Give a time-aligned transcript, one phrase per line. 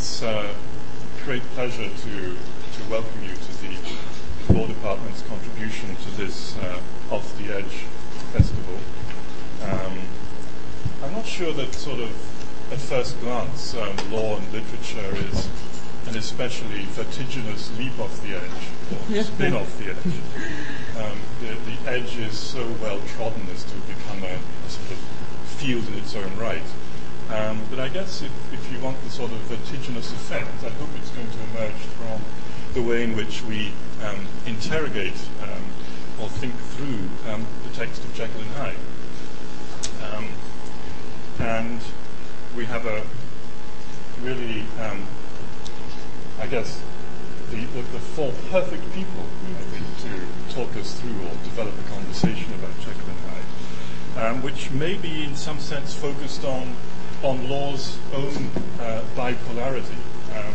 [0.00, 0.54] it's a
[1.26, 3.52] great pleasure to, to welcome you to
[4.46, 6.80] the Law Department's contribution to this uh,
[7.10, 7.84] Off the Edge
[8.32, 8.78] festival.
[9.62, 9.98] Um,
[11.04, 12.08] I'm not sure that sort of
[12.72, 15.50] at first glance um, law and literature is
[16.08, 20.14] an especially vertiginous leap off the edge or spin off the edge.
[20.96, 24.98] Um, the, the edge is so well trodden as to become a, a sort of
[25.58, 26.62] field in its own right.
[27.32, 30.88] Um, but I guess if, if you want the sort of vertiginous effect, I hope
[30.96, 32.20] it's going to emerge from
[32.74, 33.72] the way in which we
[34.04, 35.62] um, interrogate um,
[36.20, 38.76] or think through um, the text of Jekyll and Hyde.
[40.12, 40.28] Um,
[41.38, 41.80] and
[42.56, 43.06] we have a
[44.22, 45.06] really, um,
[46.40, 46.82] I guess,
[47.50, 49.24] the, the, the, four perfect people,
[49.56, 54.72] I think, to talk us through or develop a conversation about Jekyll and Hyde, which
[54.72, 56.74] may be in some sense focused on
[57.22, 59.98] on Law's own uh, bipolarity.
[60.34, 60.54] Um,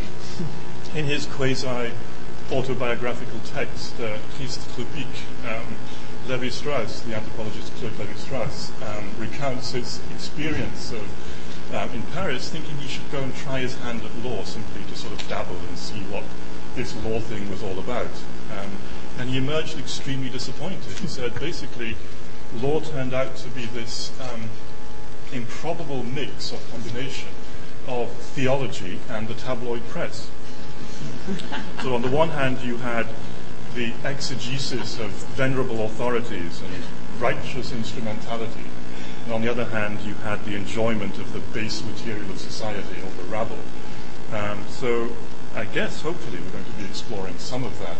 [0.95, 1.91] in his quasi
[2.51, 4.61] autobiographical text, uh, Christ
[5.47, 5.75] um,
[6.27, 12.49] Levi Strauss, the anthropologist Claude Levi Strauss, um, recounts his experience of, um, in Paris,
[12.49, 15.57] thinking he should go and try his hand at law simply to sort of dabble
[15.69, 16.23] and see what
[16.75, 18.11] this law thing was all about.
[18.51, 18.71] Um,
[19.19, 20.83] and he emerged extremely disappointed.
[20.99, 21.95] He said basically,
[22.55, 24.49] law turned out to be this um,
[25.33, 27.29] improbable mix or combination
[27.87, 30.29] of theology and the tabloid press.
[31.81, 33.07] so, on the one hand, you had
[33.75, 38.65] the exegesis of venerable authorities and righteous instrumentality.
[39.25, 43.01] And on the other hand, you had the enjoyment of the base material of society
[43.01, 43.59] or the rabble.
[44.31, 45.09] Um, so,
[45.53, 47.97] I guess, hopefully, we're going to be exploring some of that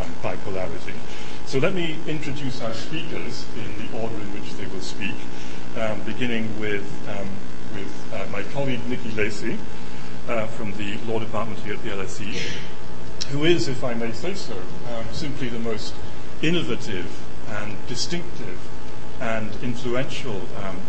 [0.00, 0.94] um, bipolarity.
[1.46, 5.14] So, let me introduce our speakers in the order in which they will speak
[5.78, 7.28] um, beginning with, um,
[7.74, 9.58] with uh, my colleague Nikki Lacey
[10.28, 12.34] uh, from the Law Department here at the LSE,
[13.28, 14.56] who is, if I may say so,
[14.94, 15.94] um, simply the most
[16.42, 18.58] innovative and distinctive
[19.20, 20.80] and influential um,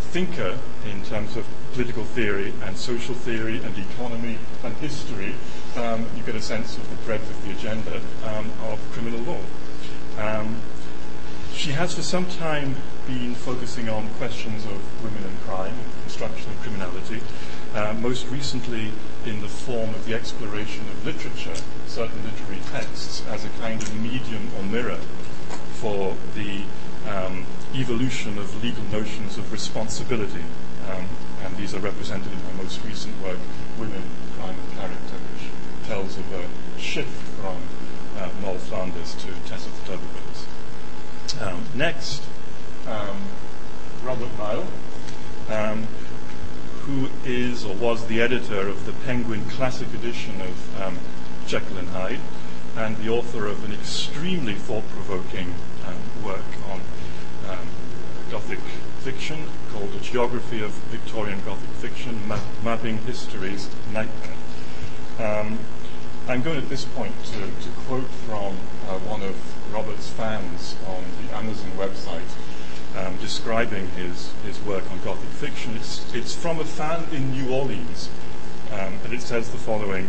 [0.00, 0.58] thinker
[0.90, 5.34] in terms of political theory and social theory and economy and history.
[5.76, 10.44] Um, you get a sense of the breadth of the agenda um, of criminal law.
[11.52, 12.76] she has for some time
[13.06, 17.22] been focusing on questions of women and crime and construction of criminality,
[17.74, 18.90] uh, most recently
[19.24, 21.54] in the form of the exploration of literature,
[21.86, 24.98] certain literary texts, as a kind of medium or mirror
[25.74, 26.62] for the
[27.08, 30.44] um, evolution of legal notions of responsibility.
[30.90, 31.06] Um,
[31.44, 33.38] and these are represented in her most recent work,
[33.78, 34.02] Women,
[34.36, 37.56] Crime and Character, which tells of a shift from
[38.18, 40.46] uh, Moll Flanders to Tess of the d'Urbervilles.
[41.40, 42.22] Um, next,
[42.88, 43.16] um,
[44.02, 44.66] Robert Mighall,
[45.50, 45.86] um,
[46.82, 50.98] who is or was the editor of the Penguin Classic edition of um,
[51.46, 52.20] Jekyll and Hyde,
[52.76, 55.54] and the author of an extremely thought-provoking
[55.86, 56.80] um, work on
[57.48, 57.66] um,
[58.30, 58.58] Gothic
[59.00, 64.36] fiction called A Geography of Victorian Gothic Fiction, Ma- Mapping History's Nightmare.
[65.18, 65.58] Um,
[66.28, 68.56] I'm going at this point to, to quote from
[68.88, 69.36] uh, one of
[69.72, 72.26] Robert's fans on the Amazon website
[72.96, 75.76] um, describing his, his work on Gothic fiction.
[75.76, 78.08] It's, it's from a fan in New Orleans,
[78.72, 80.08] um, and it says the following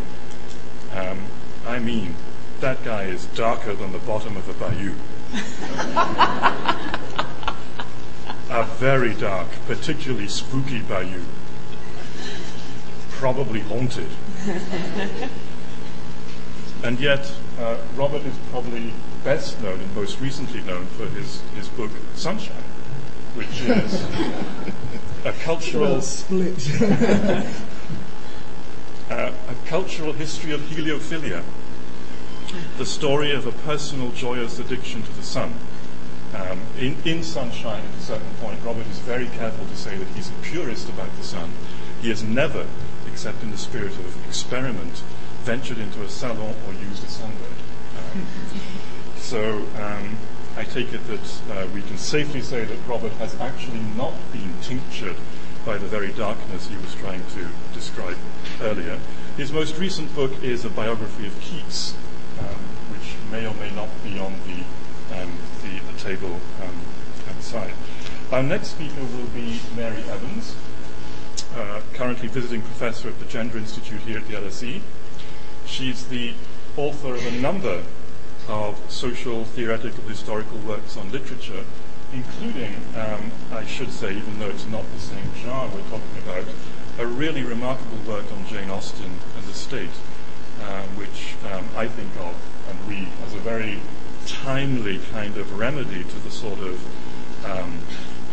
[0.94, 1.25] um,
[1.66, 2.16] I mean,
[2.62, 4.96] that guy is darker than the bottom of a bayou.
[8.50, 11.24] a very dark, particularly spooky bayou.
[13.12, 14.09] Probably haunted.
[16.84, 18.94] and yet, uh, Robert is probably
[19.24, 22.64] best known and most recently known for his, his book Sunshine
[23.38, 24.03] which is
[25.25, 26.81] a cultural split.
[29.09, 31.44] uh, a cultural history of heliophilia,
[32.78, 35.53] the story of a personal joyous addiction to the sun.
[36.34, 40.08] Um, in, in Sunshine, at a certain point, Robert is very careful to say that
[40.09, 41.52] he's a purist about the sun.
[42.02, 42.68] He has never,
[43.08, 45.04] except in the spirit of experiment,
[45.44, 47.56] ventured into a salon or used a sunbed.
[47.98, 48.28] Um,
[49.16, 50.18] so um,
[50.57, 54.56] I take it that uh, we can safely say that Robert has actually not been
[54.63, 55.18] tinctured
[55.63, 58.18] by the very darkness he was trying to describe
[58.62, 58.98] earlier.
[59.38, 61.94] His most recent book is a biography of Keats,
[62.39, 62.56] um,
[62.89, 66.81] which may or may not be on the, um, the, the, table um,
[67.30, 67.74] outside.
[68.31, 70.56] Our next speaker will be Mary Evans,
[71.56, 74.81] uh, currently visiting professor at the Gender Institute here at the LSE.
[75.68, 76.33] She's the
[76.75, 77.83] author of a number
[78.47, 81.63] of social, theoretical, historical works on literature,
[82.13, 86.45] including, um, I should say, even though it's not the same genre we're talking about,
[86.99, 89.89] a really remarkable work on Jane Austen and the state,
[90.61, 92.35] uh, which um, I think of
[92.69, 93.79] and read as a very
[94.25, 97.79] timely kind of remedy to the sort of um,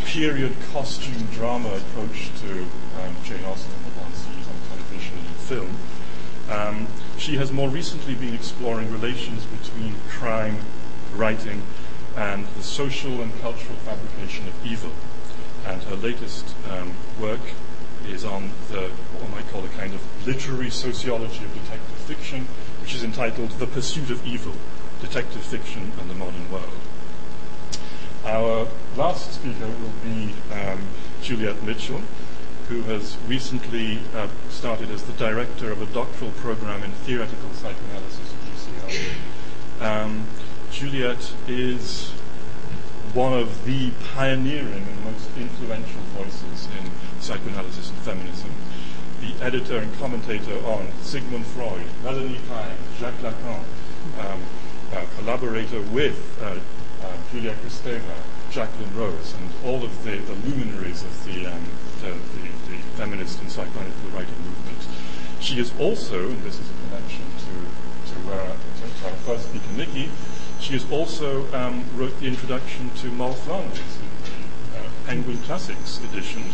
[0.05, 2.63] period costume drama approach to
[3.03, 5.77] um, Jane Austen that one sees on television and film.
[7.25, 10.59] She has more recently been exploring relations between crime,
[11.15, 11.63] writing,
[12.15, 14.91] and the social and cultural fabrication of evil.
[15.65, 17.41] And her latest um, work
[18.07, 22.47] is on the what I might call a kind of literary sociology of detective fiction,
[22.83, 24.53] which is entitled The Pursuit of Evil
[25.01, 26.79] Detective Fiction and the Modern World.
[28.27, 28.69] Our
[28.99, 30.89] last speaker will be um,
[31.23, 32.03] Juliet Mitchell,
[32.69, 38.33] who has recently uh, started as the director of a doctoral program in theoretical psychoanalysis
[38.33, 40.05] at UCL.
[40.05, 40.27] Um,
[40.71, 42.11] Juliet is
[43.13, 46.91] one of the pioneering and most influential voices in
[47.21, 48.51] psychoanalysis and feminism.
[49.21, 53.63] The editor and commentator on Sigmund Freud, Melanie Klein, Jacques Lacan,
[54.19, 54.41] um,
[55.17, 56.59] collaborator with uh,
[57.03, 58.15] uh, Julia Kristeva,
[58.51, 61.65] Jacqueline Rose, and all of the, the luminaries of the, um,
[62.01, 62.44] the, the,
[62.97, 64.89] feminist and psychoanalytical writing movement.
[65.41, 67.55] She is also, and this is a connection to,
[68.13, 70.11] to, uh, to, our first speaker, Nikki,
[70.61, 73.99] she has also um, wrote the introduction to Moll Flanders,
[74.75, 76.45] uh, Penguin Classics edition,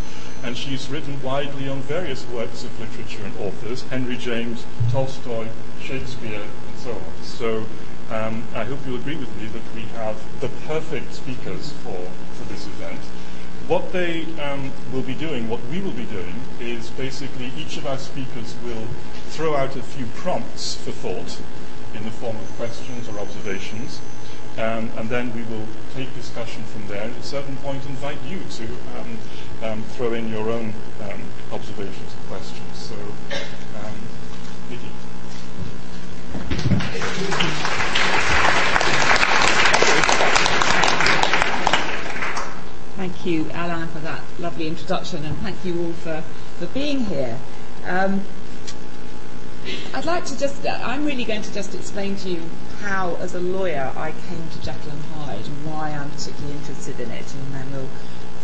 [0.42, 5.48] and she's written widely on various works of literature and authors, Henry James, Tolstoy,
[5.80, 7.22] Shakespeare, and so on.
[7.22, 7.66] So
[8.10, 12.52] um, I hope you'll agree with me that we have the perfect speakers for, for
[12.52, 13.00] this event.
[13.70, 17.86] What they um, will be doing, what we will be doing, is basically each of
[17.86, 18.88] our speakers will
[19.28, 21.40] throw out a few prompts for thought
[21.94, 24.00] in the form of questions or observations,
[24.58, 28.20] um, and then we will take discussion from there and at a certain point invite
[28.26, 28.64] you to
[28.98, 29.18] um,
[29.62, 31.22] um, throw in your own um,
[31.52, 32.76] observations and questions.
[32.76, 32.96] So,
[33.84, 33.94] um,
[34.68, 34.90] Nikki.
[43.00, 46.20] Thank you, Alain, for that lovely introduction, and thank you all for,
[46.58, 47.38] for being here.
[47.86, 48.26] Um,
[49.94, 52.42] I'd like to just, I'm really going to just explain to you
[52.80, 57.00] how, as a lawyer, I came to Jekyll and Hyde and why I'm particularly interested
[57.00, 57.88] in it, and then we'll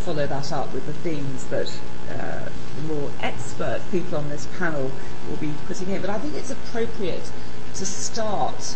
[0.07, 1.79] follow that up with the themes that
[2.09, 4.91] uh, the more expert people on this panel
[5.29, 6.01] will be putting in.
[6.01, 7.31] But I think it's appropriate
[7.75, 8.75] to start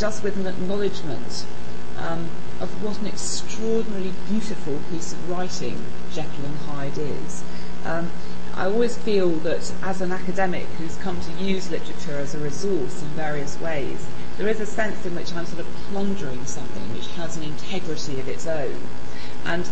[0.00, 1.46] just with an acknowledgement
[1.96, 2.28] um,
[2.62, 7.42] of what an extraordinarily beautiful piece of writing Jekyll and Hyde is.
[7.84, 8.12] Um,
[8.54, 13.02] I always feel that as an academic who's come to use literature as a resource
[13.02, 14.06] in various ways,
[14.38, 18.20] there is a sense in which I'm sort of plundering something which has an integrity
[18.20, 18.76] of its own.
[19.44, 19.68] And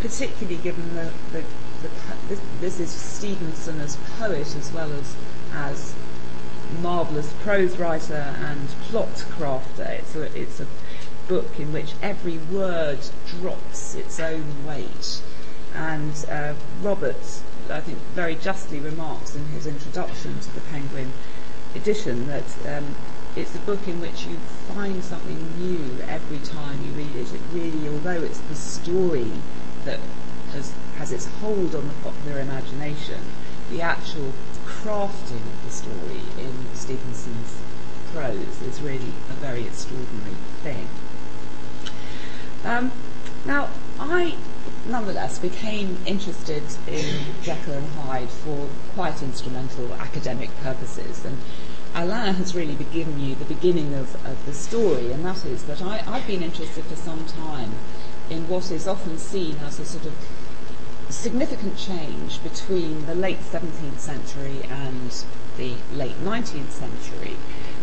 [0.00, 1.42] particularly given the, the,
[1.80, 1.88] the
[2.28, 5.16] this, this, is Stevenson as poet as well as
[5.54, 5.94] as
[6.82, 9.88] marvelous prose writer and plot crafter.
[9.88, 10.66] It's a, it's a
[11.28, 15.20] book in which every word drops its own weight.
[15.74, 21.12] And uh, Roberts, I think, very justly remarks in his introduction to the Penguin
[21.74, 22.94] edition that um,
[23.36, 24.36] it's a book in which you
[24.72, 27.32] find something new every time you read it.
[27.34, 29.30] It really, although it's the story
[29.84, 30.00] that
[30.52, 33.20] has, has its hold on the popular imagination,
[33.70, 34.32] the actual
[34.64, 37.60] crafting of the story in Stevenson's
[38.12, 40.88] prose is really a very extraordinary thing.
[42.66, 42.90] Um,
[43.44, 43.68] now,
[44.00, 44.36] I
[44.88, 51.24] nonetheless became interested in Jekyll and Hyde for quite instrumental academic purposes.
[51.24, 51.38] And
[51.94, 55.80] Alain has really given you the beginning of, of the story, and that is that
[55.80, 57.72] I, I've been interested for some time
[58.28, 60.12] in what is often seen as a sort of
[61.08, 65.24] significant change between the late 17th century and
[65.56, 67.36] the late 19th century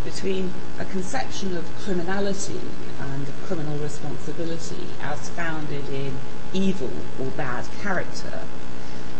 [0.04, 6.20] between a conception of criminality and of criminal responsibility as founded in
[6.52, 8.48] evil or bad character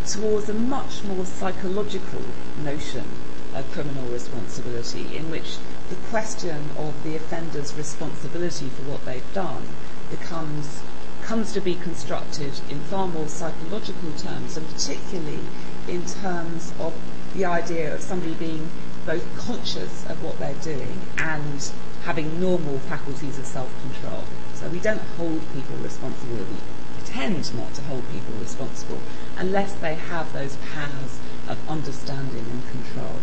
[0.06, 3.18] towards a much more psychological notion
[3.54, 5.60] of criminal responsibility in which
[5.90, 9.76] the question of the offender's responsibility for what they've done
[10.10, 10.84] becomes
[11.22, 15.48] comes to be constructed in far more psychological terms and particularly
[15.88, 16.94] in terms of
[17.34, 18.70] the idea of somebody being
[19.06, 21.72] both conscious of what they're doing and
[22.04, 24.24] having normal faculties of self-control.
[24.56, 26.58] So we don't hold people responsible, we
[26.98, 29.00] pretend not to hold people responsible
[29.38, 33.20] unless they have those powers of understanding and control.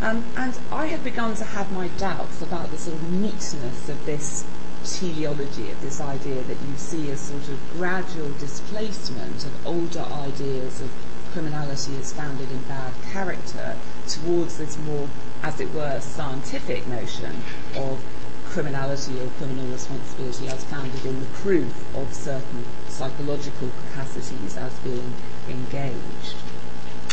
[0.00, 4.06] Um, and I had begun to have my doubts about the sort of neatness of
[4.06, 4.44] this
[4.84, 10.80] teleology, of this idea that you see a sort of gradual displacement of older ideas
[10.80, 10.90] of
[11.32, 15.08] criminality is founded in bad character towards this more,
[15.42, 17.42] as it were, scientific notion
[17.76, 18.02] of
[18.46, 25.12] criminality or criminal responsibility as founded in the proof of certain psychological capacities as being
[25.48, 26.36] engaged.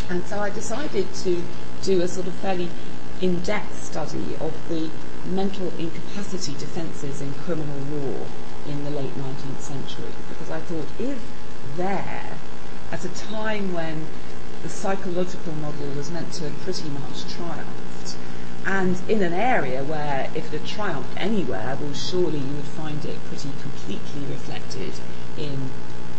[0.09, 1.43] And so I decided to
[1.83, 2.69] do a sort of fairly
[3.21, 4.89] in-depth study of the
[5.25, 8.25] mental incapacity defences in criminal law
[8.67, 11.19] in the late 19th century because I thought if
[11.75, 12.34] there,
[12.95, 14.07] at a time when
[14.63, 18.15] the psychological model was meant to pretty much triumphed,
[18.65, 23.03] and in an area where if it had triumphed anywhere, well, surely you would find
[23.03, 24.93] it pretty completely reflected
[25.37, 25.69] in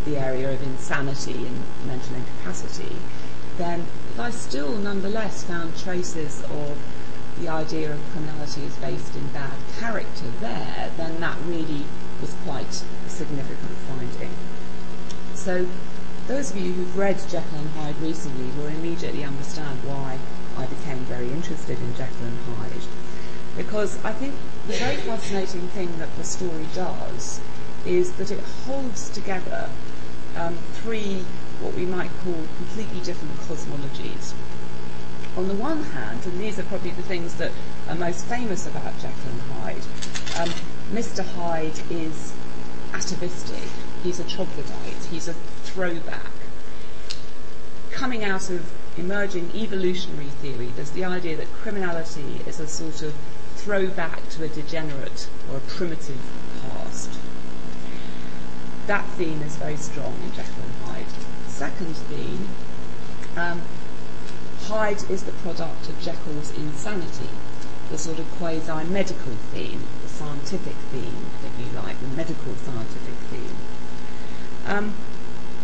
[0.05, 2.97] the area of insanity and mental incapacity,
[3.57, 6.77] then if I still nonetheless found traces of
[7.41, 11.87] the idea of criminality as based in bad character there, then that really
[12.21, 14.35] was quite a significant finding.
[15.35, 15.67] So
[16.27, 20.19] those of you who've read Jekyll and Hyde recently will immediately understand why
[20.57, 22.83] I became very interested in and Hyde.
[23.57, 24.35] Because I think
[24.67, 27.41] the very fascinating thing that the story does
[27.85, 29.71] is that it holds together
[30.37, 31.25] um, three
[31.61, 34.35] what we might call completely different cosmologies.
[35.37, 37.53] On the one hand, and these are probably the things that
[37.89, 39.83] are most famous about and Hyde,
[40.39, 40.53] um,
[40.93, 41.25] Mr.
[41.25, 42.33] Hyde is
[42.93, 43.69] atavistic,
[44.07, 45.33] he's a troglodyte, he's a
[45.65, 46.31] throwback.
[47.91, 53.13] Coming out of emerging evolutionary theory, there's the idea that criminality is a sort of
[53.57, 56.21] throwback to a degenerate or a primitive
[56.63, 57.19] past.
[58.87, 61.07] That theme is very strong in Jekyll and Hyde.
[61.49, 62.49] Second theme,
[63.37, 63.61] um,
[64.67, 67.31] Hyde is the product of Jekyll's insanity,
[67.91, 73.06] the sort of quasi-medical theme, the scientific theme, if you like, the medical scientific.
[74.67, 74.95] Um,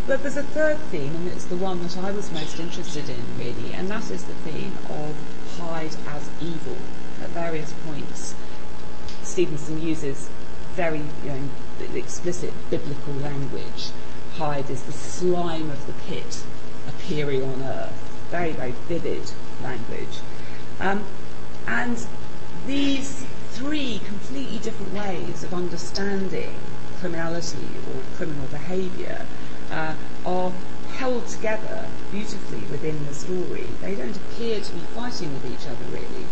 [0.07, 3.23] but there's a third theme, and it's the one that I was most interested in,
[3.37, 5.15] really, and that is the theme of
[5.57, 6.77] Hyde as evil.
[7.21, 8.35] At various points,
[9.21, 10.29] Stevenson uses
[10.75, 13.91] very you know, explicit biblical language.
[14.35, 16.43] Hyde is the slime of the pit
[16.87, 18.27] appearing on earth.
[18.29, 19.31] Very, very vivid
[19.61, 20.19] language.
[20.79, 21.03] Um,
[21.67, 22.05] and
[22.65, 26.55] these three completely different ways of understanding
[27.03, 29.25] criminality or criminal behaviour
[29.71, 29.93] uh,
[30.25, 30.53] are
[30.95, 33.67] held together beautifully within the story.
[33.81, 36.25] They don't appear to be fighting with each other really.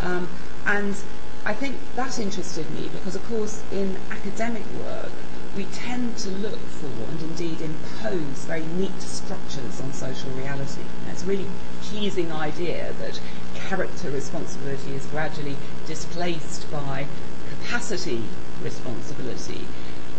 [0.00, 0.26] Um,
[0.64, 0.96] and
[1.44, 5.12] I think that interested me because, of course, in academic work,
[5.54, 10.80] we tend to look for and indeed impose very neat structures on social reality.
[11.10, 11.46] It's a really
[11.82, 13.20] pleasing idea that
[13.54, 15.56] character responsibility is gradually
[15.86, 17.06] displaced by
[17.50, 18.22] capacity
[18.62, 19.66] responsibility.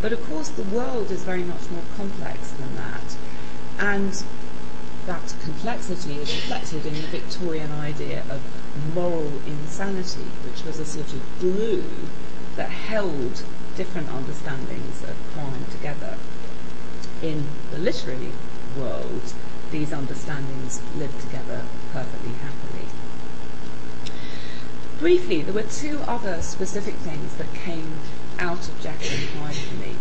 [0.01, 3.17] But of course, the world is very much more complex than that.
[3.79, 4.23] And
[5.07, 8.41] that complexity is reflected in the Victorian idea of
[8.93, 11.85] moral insanity, which was a sort of glue
[12.57, 13.43] that held
[13.75, 16.17] different understandings of crime together.
[17.21, 18.31] In the literary
[18.77, 19.33] world,
[19.71, 22.87] these understandings lived together perfectly happily.
[24.99, 27.99] Briefly, there were two other specific things that came
[28.39, 29.95] out of Jekyll and Hyde for me.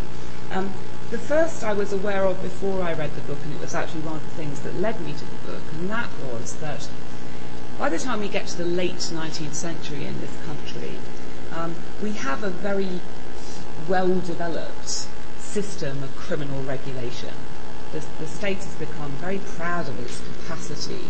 [0.50, 0.72] Um,
[1.10, 4.00] the first I was aware of before I read the book, and it was actually
[4.00, 6.88] one of the things that led me to the book, and that was that
[7.78, 10.98] by the time we get to the late 19th century in this country,
[11.52, 13.00] um, we have a very
[13.88, 15.06] well developed
[15.38, 17.34] system of criminal regulation.
[17.92, 21.04] The, the, state has become very proud of its capacity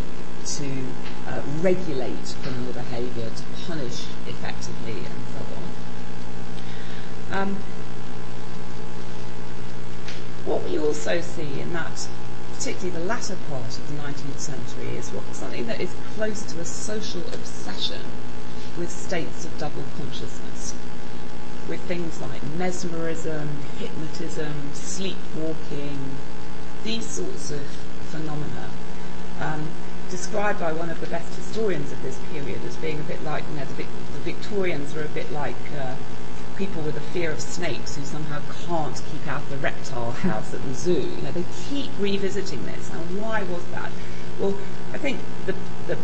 [0.45, 0.85] to
[1.27, 5.56] uh, regulate criminal behaviour, to punish effectively, and so on.
[7.31, 7.57] Um,
[10.45, 12.07] what we also see in that,
[12.55, 16.59] particularly the latter part of the 19th century, is what, something that is close to
[16.59, 18.01] a social obsession
[18.77, 20.73] with states of double consciousness,
[21.67, 25.99] with things like mesmerism, hypnotism, sleepwalking,
[26.83, 27.61] these sorts of
[28.09, 28.69] phenomena.
[29.39, 29.67] Um,
[30.09, 33.43] described by one of the best historians of this period as being a bit like,
[33.49, 35.95] you know, the, the Victorians were a bit like uh,
[36.57, 40.63] people with a fear of snakes who somehow can't keep out the reptile house at
[40.63, 40.93] the zoo.
[40.93, 42.89] You know, they keep revisiting this.
[42.89, 43.91] And why was that?
[44.39, 44.57] Well,
[44.93, 45.55] I think the,
[45.87, 45.97] the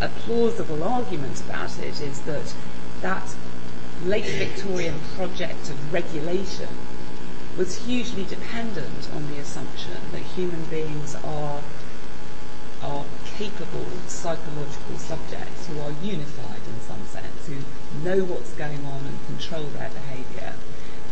[0.00, 2.54] a plausible argument about it is that
[3.00, 3.34] that
[4.04, 6.68] late Victorian project of regulation
[7.56, 11.62] was hugely dependent on the assumption that human beings are
[12.82, 13.04] are
[13.38, 17.56] capable psychological subjects who are unified in some sense, who
[18.02, 20.54] know what's going on and control their behaviour.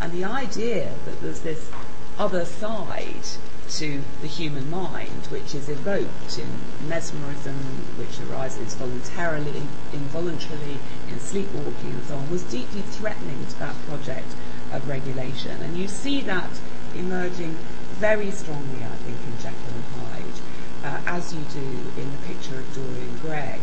[0.01, 1.69] And the idea that there's this
[2.17, 3.25] other side
[3.69, 6.47] to the human mind, which is evoked in
[6.87, 7.55] mesmerism,
[7.97, 9.63] which arises voluntarily,
[9.93, 10.77] involuntarily,
[11.09, 14.27] in sleepwalking and so on, was deeply threatening to that project
[14.71, 15.61] of regulation.
[15.61, 16.49] And you see that
[16.95, 17.57] emerging
[17.93, 20.41] very strongly, I think, in Jekyll and Hyde,
[20.83, 23.59] uh, as you do in the picture of Dorian Gray.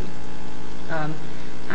[0.90, 1.14] Um,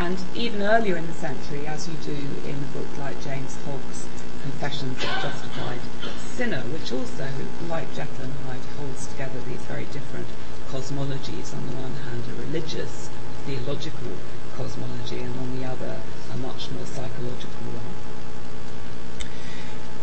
[0.05, 2.15] and even earlier in the century, as you do
[2.47, 4.05] in a book like James Hogg's
[4.43, 5.79] Confessions of a Justified
[6.19, 7.27] Sinner, which also,
[7.67, 10.27] like Jekyll and Hyde, holds together these very different
[10.69, 11.55] cosmologies.
[11.55, 13.09] On the one hand, a religious,
[13.47, 14.11] theological
[14.55, 15.99] cosmology, and on the other,
[16.31, 17.95] a much more psychological one.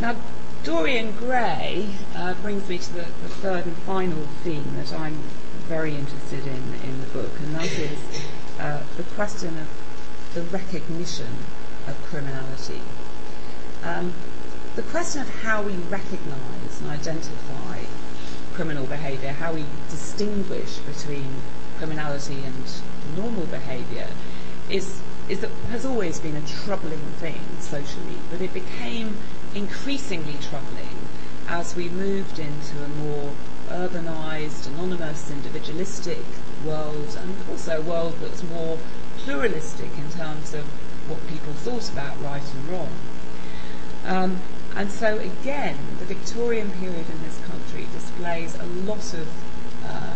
[0.01, 0.21] Now,
[0.65, 5.19] Dorian Gray uh, brings me to the, the, third and final theme that I'm
[5.69, 7.99] very interested in in the book, and that is
[8.59, 9.82] uh, the question of
[10.35, 11.37] the recognition
[11.87, 12.81] of criminality.
[13.83, 14.15] Um,
[14.77, 17.81] the question of how we recognize and identify
[18.55, 21.43] criminal behavior, how we distinguish between
[21.79, 22.65] criminality and
[23.17, 24.09] normal behavior,
[24.71, 29.17] is, is that has always been a troubling thing socially, but it became
[29.55, 31.09] increasingly troubling
[31.49, 33.33] as we moved into a more
[33.69, 36.25] urbanized, anonymous, individualistic
[36.65, 38.79] world, and also a world that's more
[39.25, 40.64] pluralistic in terms of
[41.09, 42.91] what people thought about right and wrong.
[44.05, 44.41] Um,
[44.75, 49.29] and so again, the Victorian period in this country displays a lot of
[49.85, 50.14] uh,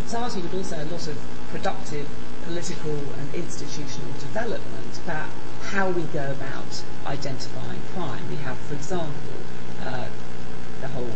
[0.00, 1.18] anxiety, but also a lot of
[1.50, 2.08] productive
[2.44, 5.28] political and institutional development about
[5.70, 8.28] how we go about identifying crime.
[8.30, 9.36] We have, for example,
[9.84, 10.06] uh,
[10.80, 11.10] the whole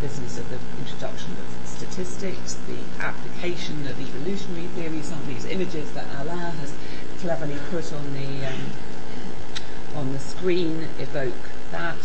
[0.00, 5.90] business of the introduction of statistics, the application of evolutionary theory, some of these images
[5.92, 6.72] that Alain has
[7.18, 8.72] cleverly put on the um,
[9.94, 11.96] on the screen evoke that.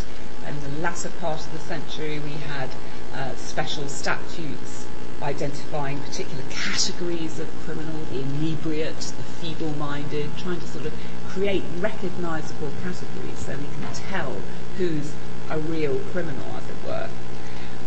[0.46, 2.70] And in the latter part of the century, we had
[3.14, 4.86] uh, special statutes
[5.22, 10.94] identifying particular categories of criminal, the inebriate, the feeble-minded, trying to sort of
[11.30, 14.42] create recognizable categories so we can tell
[14.78, 15.14] who's
[15.50, 17.10] a real criminal, as it were.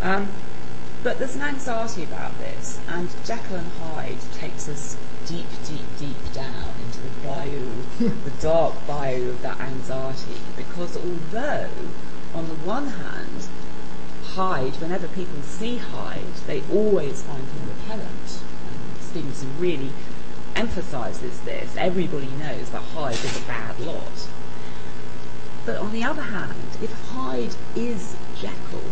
[0.03, 0.29] Um,
[1.03, 6.33] but there's an anxiety about this, and Jekyll and Hyde takes us deep, deep, deep
[6.33, 7.71] down into the bayou,
[8.25, 11.71] the dark bayou of that anxiety, because although,
[12.35, 13.49] on the one hand,
[14.35, 18.43] Hyde, whenever people see Hyde, they always find him repellent.
[18.69, 19.91] And Stevenson really
[20.55, 21.77] emphasizes this.
[21.77, 24.29] Everybody knows that Hyde is a bad lot.
[25.65, 28.83] But on the other hand, if Hyde is Jekyll,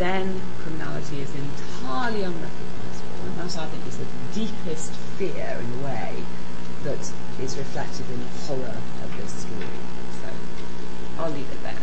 [0.00, 3.20] then criminality is entirely unrecognisable.
[3.26, 6.24] And that, I think, is the deepest fear, in a way,
[6.84, 9.66] that is reflected in the horror of this story.
[10.22, 10.28] So
[11.18, 11.74] I'll leave it there.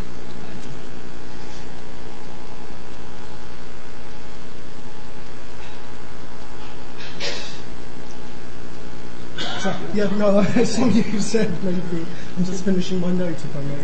[9.37, 9.56] So,
[9.93, 12.05] yeah, no, something you said maybe.
[12.37, 13.77] I'm just finishing my note if I may.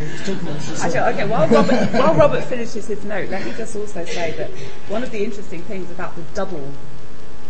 [0.82, 4.50] Actually, okay, while Robert, while Robert finishes his note, let me just also say that
[4.89, 6.72] one of the interesting things about the double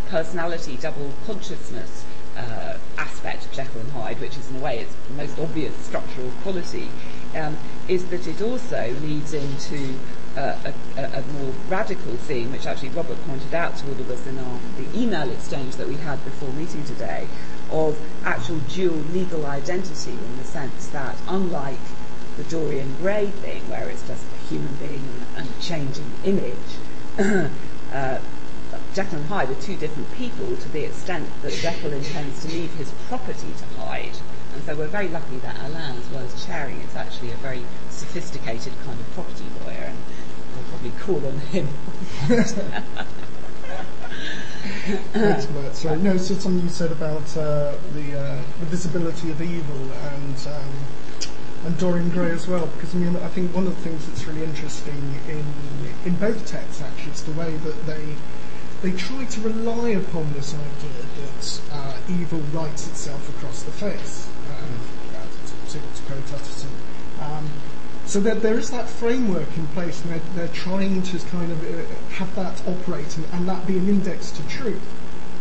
[0.07, 2.05] personality, double consciousness
[2.37, 6.31] uh, aspect of Jekyll and Hyde, which is in a way its most obvious structural
[6.41, 6.89] quality,
[7.35, 9.97] um, is that it also leads into
[10.37, 14.25] uh, a, a, more radical theme, which actually Robert pointed out to all of us
[14.25, 17.27] in our, the email exchange that we had before meeting today,
[17.73, 21.79] of actual dual legal identity in the sense that unlike
[22.37, 26.55] the Dorian Gray thing, where it's just a human being and a changing image,
[27.93, 28.19] uh,
[28.93, 32.71] Jekyll and Hyde are two different people to the extent that Jekyll intends to leave
[32.75, 34.17] his property to Hyde.
[34.53, 37.63] And so we're very lucky that Alain, as well as chairing, is actually a very
[37.89, 39.97] sophisticated kind of property lawyer, and
[40.55, 41.67] we'll probably call on him.
[45.73, 50.47] Sorry, no, so something you said about uh, the, uh, the visibility of evil and
[50.47, 50.73] um,
[51.65, 54.25] and Dorian Gray as well, because I mean I think one of the things that's
[54.25, 55.45] really interesting in
[56.05, 58.15] in both texts actually is the way that they
[58.81, 64.27] they try to rely upon this idea that uh, evil writes itself across the face,
[64.49, 64.79] um,
[65.69, 66.72] to, to, quote Utterson.
[68.05, 71.63] So there, there is that framework in place, and they're, they're trying to kind of
[71.63, 71.83] uh,
[72.15, 74.81] have that operate and, and, that be an index to truth.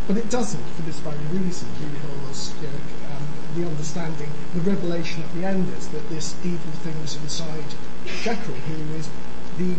[0.07, 5.23] But it doesn't for this very reason, because you know, um, the understanding, the revelation
[5.23, 9.09] at the end is that this evil thing is inside Jekyll, who is
[9.57, 9.75] the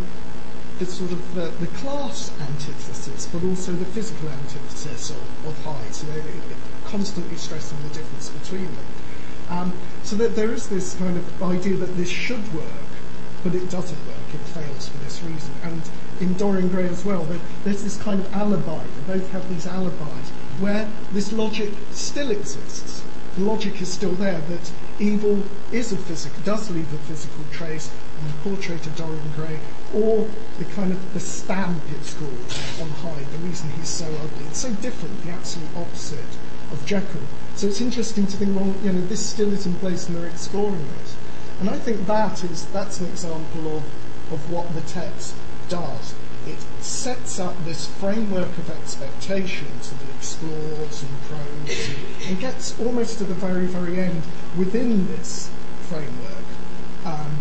[0.79, 5.95] the sort of uh, the class antithesis, but also the physical antithesis of, of Hyde.
[5.95, 6.23] So they're
[6.85, 8.85] constantly stressing the difference between them.
[9.49, 12.65] Um, so that there is this kind of idea that this should work,
[13.43, 14.33] but it doesn't work.
[14.33, 15.53] It fails for this reason.
[15.63, 15.81] And
[16.19, 17.27] in Dorian Gray as well.
[17.63, 18.83] There's this kind of alibi.
[18.83, 20.29] They both have these alibis
[20.59, 23.03] where this logic still exists.
[23.35, 27.91] The logic is still there that evil is a physical, does leave a physical trace
[28.21, 29.59] on the portrait of Dorian Gray,
[29.93, 32.31] or the kind of the stamp it's called
[32.79, 34.45] on Hyde, the reason he's so ugly.
[34.47, 36.23] It's so different, the absolute opposite
[36.71, 37.21] of Jekyll.
[37.55, 40.27] So it's interesting to think, well, you know, this still is in place and they're
[40.27, 41.15] exploring this.
[41.59, 43.83] And I think that is that's an example of,
[44.31, 45.35] of what the text
[45.69, 46.13] does.
[46.45, 52.79] It sets up this framework of expectations that it explores and probes and, and gets
[52.79, 54.21] almost to the very, very end
[54.57, 55.49] within this
[55.87, 56.45] framework.
[57.05, 57.37] Um,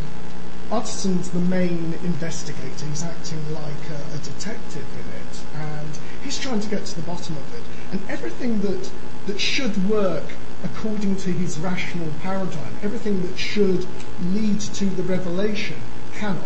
[0.71, 2.87] Utterson's the main investigator.
[2.87, 7.03] He's acting like a, a detective in it, and he's trying to get to the
[7.03, 7.63] bottom of it.
[7.93, 8.91] And everything that
[9.27, 10.25] that should work
[10.63, 13.87] according to his rational paradigm, everything that should
[14.23, 15.77] lead to the revelation
[16.15, 16.43] cannot.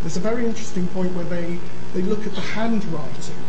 [0.00, 1.58] There's a very interesting point where they,
[1.92, 3.42] they look at the handwriting,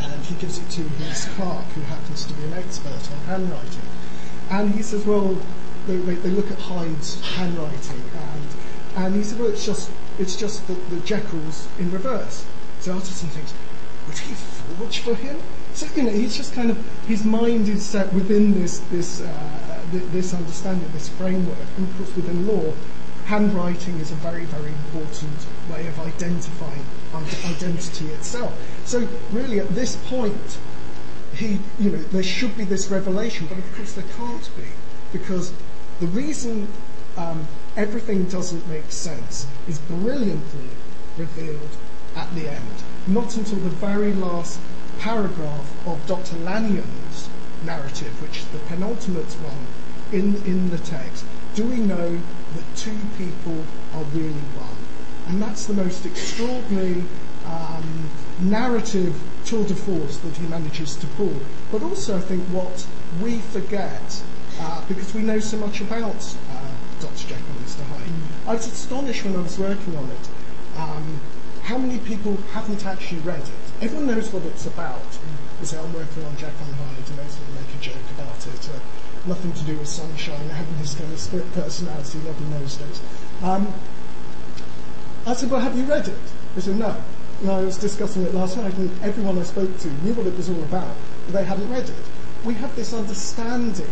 [0.00, 3.82] and he gives it to his clerk, who happens to be an expert on handwriting.
[4.50, 5.38] And he says, well,
[5.86, 10.66] they, they look at Hyde's handwriting, and, and he said, well, it's just, it's just
[10.66, 12.44] the, the Jekyll's in reverse.
[12.80, 13.52] So Utterson thinks,
[14.06, 15.40] would he forge for him?
[15.78, 20.90] Know, he's just kind of his mind is set within this this uh, this understanding,
[20.92, 22.72] this framework, and of course within law,
[23.26, 28.52] handwriting is a very very important way of identifying identity itself.
[28.86, 30.58] So really, at this point,
[31.34, 34.68] he you know there should be this revelation, but of course there can't be
[35.12, 35.52] because
[36.00, 36.66] the reason
[37.16, 40.70] um, everything doesn't make sense is brilliantly
[41.16, 41.76] revealed
[42.16, 42.82] at the end.
[43.06, 44.58] Not until the very last
[44.98, 46.36] paragraph of Dr.
[46.38, 47.28] Lanyon's
[47.64, 49.66] narrative, which is the penultimate one
[50.12, 52.18] in, in the text, do we know
[52.54, 54.76] that two people are really one?
[55.26, 57.04] And that's the most extraordinary
[57.44, 61.34] um, narrative tour de force that he manages to pull.
[61.70, 62.86] But also, I think what
[63.22, 64.22] we forget,
[64.60, 67.28] uh, because we know so much about uh, Dr.
[67.28, 67.82] Jekyll and Mr.
[67.84, 68.12] Hyde,
[68.46, 70.28] I was astonished when I was working on it
[70.78, 71.20] um,
[71.62, 73.67] how many people haven't actually read it.
[73.80, 75.06] Everyone knows what it's about.
[75.60, 78.10] They say, I'm working on Jack and Hyde, and they sort of make a joke
[78.16, 78.70] about it.
[78.74, 78.78] Uh,
[79.26, 83.00] nothing to do with sunshine, having this kind of split personality, God knows days.
[83.42, 83.72] Um,
[85.26, 86.18] I said, well, have you read it?
[86.54, 86.96] They said, no.
[87.40, 90.36] And I was discussing it last night, and everyone I spoke to knew what it
[90.36, 92.04] was all about, but they hadn't read it.
[92.44, 93.90] We have this understanding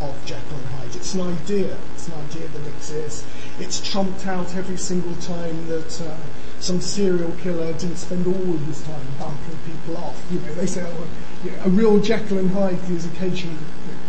[0.00, 0.96] of Jekyll and Hyde.
[0.96, 1.76] It's an idea.
[1.94, 3.26] It's an idea that exists.
[3.58, 6.16] It's trumped out every single time that uh,
[6.64, 10.20] some serial killer didn't spend all of his time bumping people off.
[10.30, 11.06] You know, they say, oh,
[11.44, 13.58] you know, a real Jekyll and Hyde who's occasionally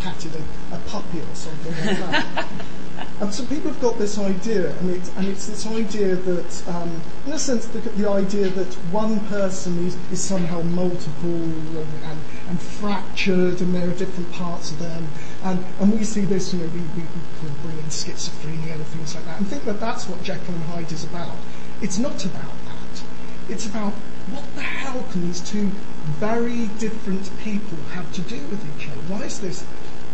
[0.00, 2.48] patted a, a puppy or something like that.
[3.20, 7.02] and so people have got this idea, and, it, and it's this idea that, um,
[7.26, 12.20] in a sense, the, the idea that one person is, is somehow multiple and, and,
[12.48, 15.08] and, fractured, and there are different parts of them.
[15.44, 19.14] And, and we see this, you know, we, we, we bring in schizophrenia and things
[19.14, 21.36] like that, and think that that's what Jekyll and Hyde is about.
[21.82, 23.02] It's not about that.
[23.50, 23.92] It's about
[24.30, 25.70] what the hell can these two
[26.18, 29.00] very different people have to do with each other?
[29.02, 29.66] Why is this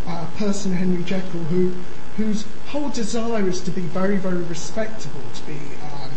[0.07, 1.72] uh, person, Henry Jekyll, who
[2.16, 6.11] whose whole desire is to be very, very respectable, to be um,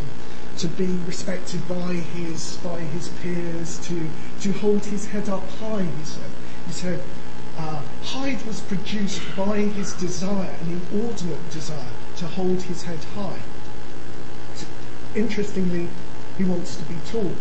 [0.58, 4.10] to be respected by his by his peers, to
[4.42, 5.84] to hold his head up high.
[5.84, 6.32] He said.
[6.66, 7.04] He said.
[7.58, 13.40] Uh, Hyde was produced by his desire, an inordinate desire, to hold his head high
[15.16, 15.88] interestingly,
[16.38, 17.32] he wants to be tall.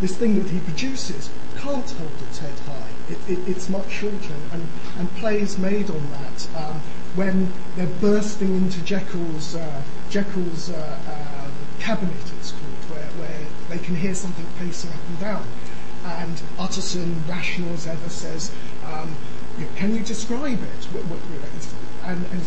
[0.00, 2.88] This thing that he produces can't hold its head high.
[3.10, 4.66] It, it, it's much shorter, and,
[4.98, 6.80] and plays made on that um,
[7.14, 12.16] when they're bursting into Jekyll's uh, Jekyll's uh, uh, cabinet.
[12.38, 15.46] It's called where, where they can hear something pacing up and down,
[16.04, 18.52] and Utterson, rational as ever, says,
[18.86, 19.14] um,
[19.76, 20.88] "Can you describe it?"
[22.02, 22.40] And, and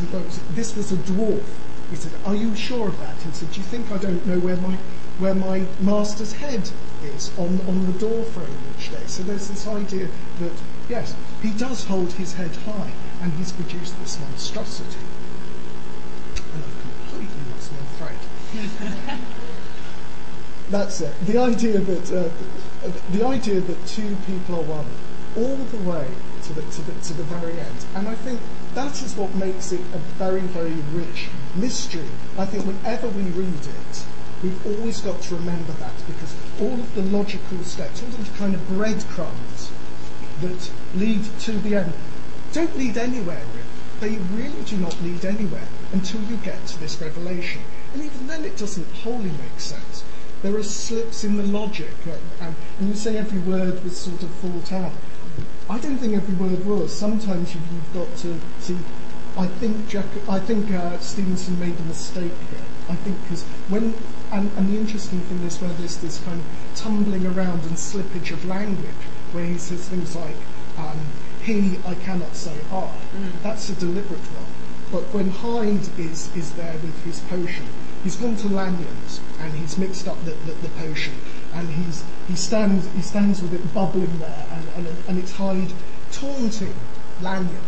[0.55, 1.45] this was a dwarf
[1.93, 3.15] he said, Are you sure of that?
[3.21, 4.77] He said, Do you think I don't know where my
[5.19, 6.71] where my master's head
[7.03, 9.05] is on on the door frame each day?
[9.05, 10.07] So there's this idea
[10.39, 10.51] that
[10.89, 15.05] yes, he does hold his head high and he's produced this monstrosity.
[16.53, 19.19] And I've completely lost my thread.
[20.71, 21.13] That's it.
[21.27, 24.87] The idea that uh, the idea that two people are one,
[25.37, 26.07] all the way
[26.43, 27.85] to the, to the to the very end.
[27.93, 28.39] And I think
[28.75, 32.09] that is what makes it a very, very rich mystery.
[32.37, 34.05] I think whenever we read it,
[34.41, 38.37] we've always got to remember that because all of the logical steps, all of the
[38.37, 39.71] kind of breadcrumbs
[40.41, 41.93] that lead to the end,
[42.51, 43.45] don't lead anywhere.
[43.99, 47.61] They really do not lead anywhere until you get to this revelation.
[47.93, 50.03] And even then it doesn't wholly make sense.
[50.43, 51.93] there are slips in the logic,
[52.41, 54.91] and, and you say every word was sort of thought out.
[55.69, 56.93] I don't think every word was.
[56.93, 58.77] Sometimes you've, you've got to see.
[59.37, 62.65] I think Jack, I think uh, Stevenson made a mistake here.
[62.89, 63.95] I think because when
[64.31, 66.45] and, and the interesting thing is where there's this kind of
[66.75, 70.35] tumbling around and slippage of language, where he says things like
[70.77, 70.99] um,
[71.41, 73.41] "he," I cannot say "I." Mm.
[73.41, 74.51] That's a deliberate one.
[74.91, 77.65] But when Hyde is is there with his potion,
[78.03, 81.13] he's gone to Lanyon's and he's mixed up the, the, the potion
[81.53, 85.71] and he's he stands he stands with it bubbling there and, and, and it's Hyde
[86.11, 86.73] taunting
[87.21, 87.61] Lanyon.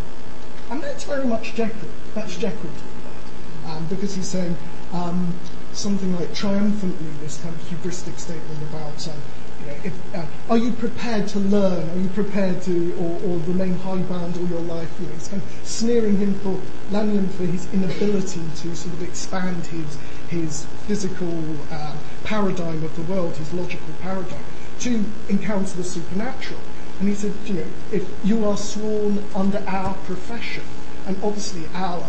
[0.69, 1.89] And that's very much Jekyll.
[2.13, 3.71] That's Jekyll doing that.
[3.71, 4.57] Um, because he's saying
[4.93, 5.33] um,
[5.73, 9.15] something like triumphantly this kind of hubristic statement about um,
[9.59, 11.89] you know, if, uh, are you prepared to learn?
[11.89, 14.89] Are you prepared to, or, or remain hidebound all your life?
[14.99, 16.59] You know, kind of sneering him for
[16.91, 19.97] Lanyon for his inability to sort of expand his
[20.29, 21.95] his physical uh,
[22.25, 24.43] paradigm of the world, his logical paradigm,
[24.79, 26.59] to encounter the supernatural.
[26.99, 30.63] And he said, you know, if you are sworn under our profession,
[31.05, 32.03] and obviously our,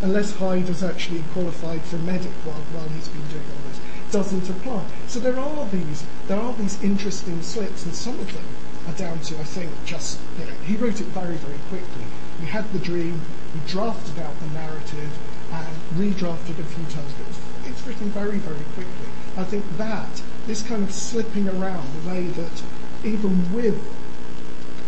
[0.00, 4.48] unless Hyde is actually qualified for medic while, while he's been doing all this, doesn't
[4.48, 4.84] apply.
[5.06, 8.44] So there are these there are these interesting slips, and some of them
[8.86, 12.04] are down to I think just you know he wrote it very very quickly.
[12.40, 13.20] He had the dream,
[13.52, 15.12] he drafted out the narrative,
[15.52, 19.07] and redrafted a few times, but it's, it's written very very quickly.
[19.38, 22.62] I think that this kind of slipping around the way that
[23.04, 23.80] even with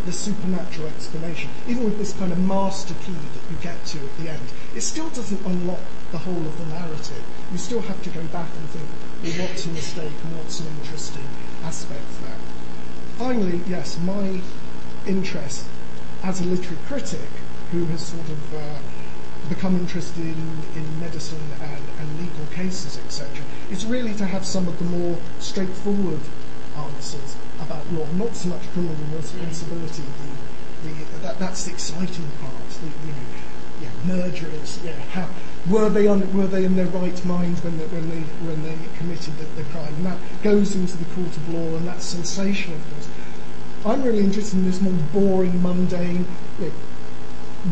[0.04, 4.16] the supernatural explanation, even with this kind of master key that you get to at
[4.18, 5.78] the end, it still doesn't unlock
[6.10, 7.22] the whole of the narrative.
[7.52, 8.88] You still have to go back and think,
[9.22, 11.28] well, what's a mistake and what's an interesting
[11.62, 12.38] aspect there.
[13.18, 14.40] Finally, yes, my
[15.06, 15.66] interest
[16.24, 17.30] as a literary critic
[17.70, 18.78] who has sort of uh,
[19.50, 23.28] become interested in, in medicine and, and legal cases, etc.,
[23.70, 26.20] is really to have some of the more straightforward
[26.76, 30.04] answers about law, not so much criminal responsibility.
[30.82, 32.70] The, the, that, that's the exciting part.
[32.70, 33.26] The, you know,
[33.82, 34.80] yeah, murderers.
[34.84, 35.28] Yeah, how,
[35.68, 38.78] were they on, were they in their right mind when they, when they when they
[38.96, 39.92] committed the, the crime?
[39.94, 43.08] And that goes into the court of law, and that's sensational, of course.
[43.84, 46.26] I'm really interested in this more boring, mundane.
[46.58, 46.72] You know,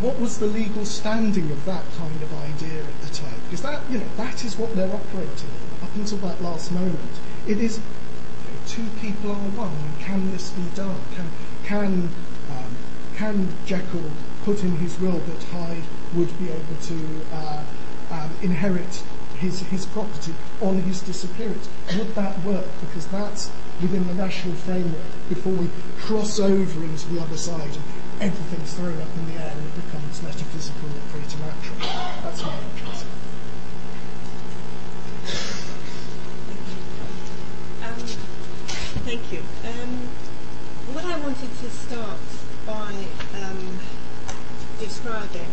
[0.01, 3.41] what was the legal standing of that kind of idea at the time?
[3.45, 7.21] Because that, you know, that is what they're operating in up until that last moment.
[7.47, 7.81] It is
[8.67, 9.73] two people are one.
[9.99, 11.01] Can this be done?
[11.15, 11.31] Can
[11.65, 12.11] can
[12.51, 12.77] um,
[13.17, 14.11] can Jekyll
[14.45, 17.65] put in his will that Hyde would be able to uh,
[18.11, 19.03] um, inherit
[19.39, 21.69] his his property on his disappearance?
[21.97, 22.67] Would that work?
[22.81, 25.03] Because that's within the national framework.
[25.31, 27.79] Before we cross over into the other side,
[28.21, 31.79] everything's thrown up in the air and it becomes metaphysical or preternatural.
[32.23, 33.07] That's my interest.
[39.09, 39.41] Thank you.
[39.65, 40.09] Um,
[40.93, 42.19] what I wanted to start
[42.67, 42.93] by
[43.41, 43.79] um,
[44.79, 45.49] describing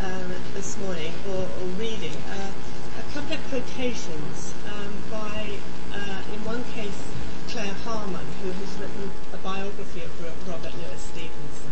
[0.00, 2.50] uh, this morning, or, or reading, uh,
[2.98, 5.58] a couple of quotations um, by,
[5.92, 7.02] uh, in one case,
[7.48, 11.63] Claire Harman, who has written a biography of Robert Louis Stevenson.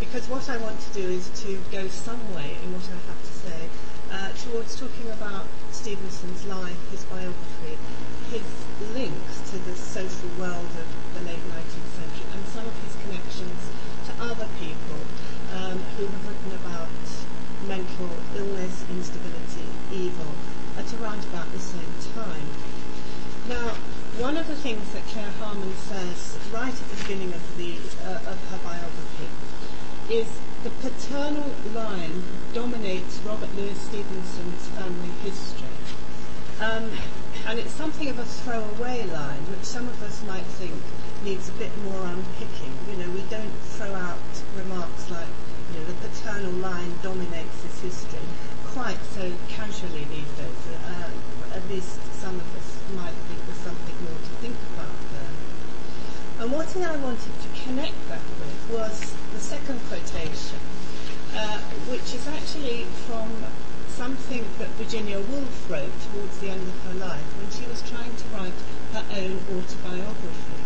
[0.00, 3.20] Because what I want to do is to go some way in what I have
[3.20, 3.60] to say
[4.08, 7.76] uh, towards talking about Stevenson's life, his biography,
[8.32, 8.42] his
[8.96, 13.60] links to the social world of the late 19th century and some of his connections
[14.08, 15.04] to other people
[15.52, 16.88] um, who have written about
[17.68, 18.08] mental
[18.40, 20.32] illness, instability, evil
[20.80, 22.48] at around about the same time.
[23.52, 23.76] Now,
[24.16, 27.76] one of the things that Claire Harman says right at the beginning of, the,
[28.08, 29.28] uh, of her biography
[30.10, 30.26] is
[30.64, 35.68] the paternal line dominates Robert Louis Stevenson's family history.
[36.60, 36.90] Um,
[37.46, 40.74] and it's something of a throwaway line, which some of us might think
[41.24, 42.74] needs a bit more unpicking.
[42.90, 44.18] You know, we don't throw out
[44.56, 45.30] remarks like,
[45.72, 48.26] you know, the paternal line dominates this history
[48.74, 50.62] quite so casually these days.
[50.86, 51.10] Uh,
[51.54, 55.40] at least some of us might think there's something more to think about there.
[56.40, 60.56] And what I wanted to connect that with was the second quotation,
[61.36, 61.58] uh,
[61.92, 62.26] which is
[62.60, 63.44] actually from
[63.88, 68.14] something that Virginia Woolf wrote towards the end of her life when she was trying
[68.14, 68.60] to write
[68.92, 70.60] her own autobiography.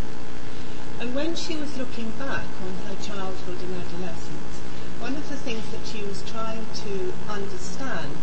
[0.99, 4.59] And when she was looking back on her childhood and adolescence,
[4.99, 8.19] one of the things that she was trying to understand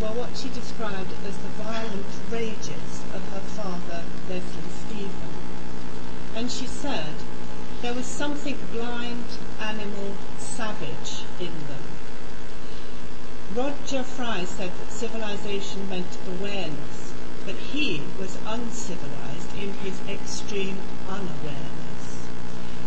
[0.00, 5.34] were what she described as the violent rages of her father, Leslie Stephen.
[6.34, 7.14] And she said,
[7.82, 9.26] there was something blind,
[9.60, 11.91] animal, savage in them
[13.54, 17.12] Roger Fry said that civilization meant awareness,
[17.44, 22.24] but he was uncivilized in his extreme unawareness.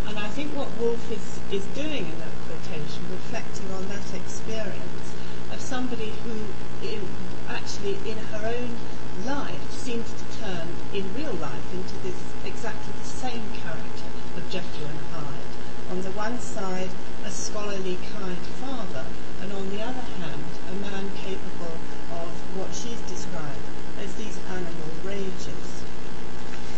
[0.07, 5.13] And I think what Woolf is, is doing in that quotation, reflecting on that experience
[5.51, 6.33] of somebody who
[6.81, 7.01] in,
[7.47, 8.75] actually in her own
[9.23, 14.87] life seems to turn in real life into this exactly the same character of Jekyll
[14.87, 15.91] and Hyde.
[15.91, 16.89] On the one side,
[17.23, 19.05] a scholarly, kind father,
[19.41, 21.77] and on the other hand, a man capable
[22.11, 23.65] of what she's described
[24.01, 25.83] as these animal rages.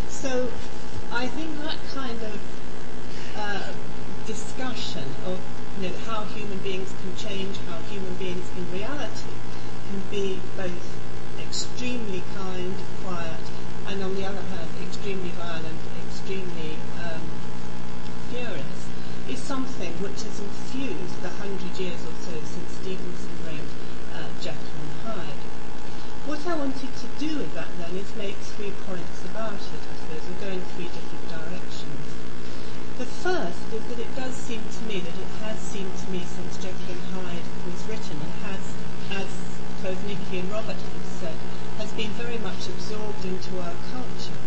[0.10, 0.50] So
[1.12, 2.40] I think that kind of
[3.38, 3.72] uh,
[4.28, 5.40] discussion of
[5.80, 9.32] you know, how human beings can change, how human beings in reality
[9.90, 11.00] can be both
[11.40, 13.40] extremely kind, quiet,
[13.88, 17.24] and on the other hand, extremely violent, extremely um,
[18.30, 18.88] furious,
[19.30, 23.72] is something which has infused the hundred years or so since Stevenson wrote
[24.12, 25.44] uh, Jekyll and Hyde.
[26.28, 29.96] What I wanted to do with that then is make three points about it, I
[30.04, 31.27] suppose, and go in three different
[33.28, 36.96] first that it does seem to me that it has seemed to me since Jekyll
[36.96, 38.64] and Hyde was written and has,
[39.12, 39.28] as
[39.84, 41.36] both Nikki and Robert have said,
[41.78, 44.40] has been very much absorbed into our culture.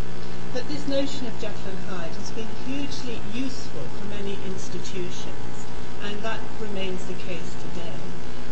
[0.55, 5.69] That this notion of Jekyll and Hyde has been hugely useful for many institutions,
[6.01, 8.01] and that remains the case today.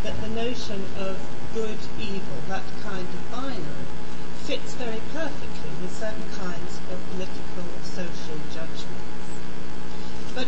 [0.04, 1.16] That the notion of
[1.54, 3.88] good, evil, that kind of binary,
[4.44, 9.08] fits very perfectly with certain kinds of political or social judgments.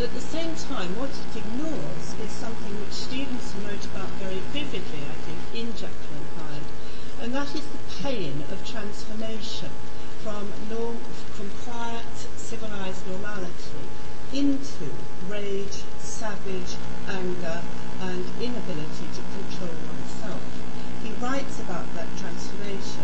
[0.00, 4.40] But at the same time, what it ignores is something which Stevenson wrote about very
[4.48, 6.68] vividly, I think, in and Hyde,
[7.20, 9.68] and that is the pain of transformation
[10.24, 10.96] from norm,
[11.36, 13.84] from quiet, civilized normality
[14.32, 14.88] into
[15.28, 17.60] rage, savage, anger,
[18.00, 20.40] and inability to control oneself.
[21.04, 22.99] He writes about that transformation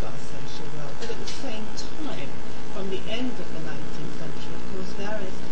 [0.00, 2.28] But at the same time,
[2.72, 5.49] from the end of the 19th century, of course, various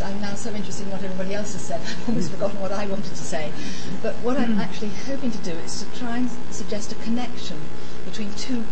[0.00, 1.80] I'm now so interested in what everybody else has said.
[1.84, 3.52] I've almost forgotten what I wanted to say.
[4.00, 7.60] But what I'm actually hoping to do is to try and suggest a connection
[8.04, 8.64] between two,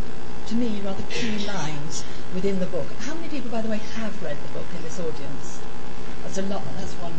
[0.46, 2.04] to me, rather key lines
[2.34, 2.86] within the book.
[3.00, 5.60] How many people, by the way, have read the book in this audience?
[6.22, 6.62] That's a lot.
[6.76, 7.14] That's one.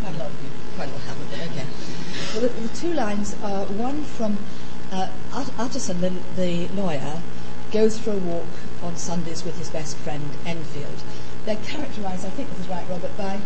[0.00, 0.56] Quite a lot of people.
[0.76, 1.30] Quite a lot haven't.
[1.30, 1.66] But okay.
[2.32, 4.38] Well, the, the two lines are one from
[4.92, 5.08] uh,
[5.58, 7.20] Utterson, the, the lawyer,
[7.72, 8.46] goes for a walk
[8.82, 11.02] on Sundays with his best friend Enfield.
[11.44, 13.40] They're characterised, I think this is right, Robert, by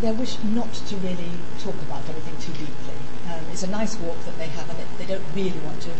[0.00, 2.94] their wish not to really talk about everything too deeply.
[3.28, 5.90] Um, it's a nice walk that they have, and they don't really want to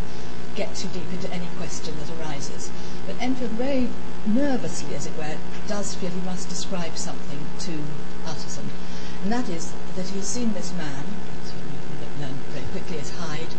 [0.55, 2.71] get too deep into any question that arises.
[3.07, 3.89] But Enfield, very
[4.27, 5.37] nervously, as it were,
[5.67, 7.83] does feel he must describe something to
[8.27, 8.71] Utterson.
[9.25, 11.05] And that is that he's seen this man,
[12.19, 13.55] very quickly as Hyde,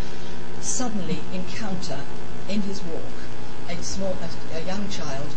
[0.61, 2.01] suddenly encounter
[2.47, 3.03] in his walk
[3.69, 5.27] a small, a, a young child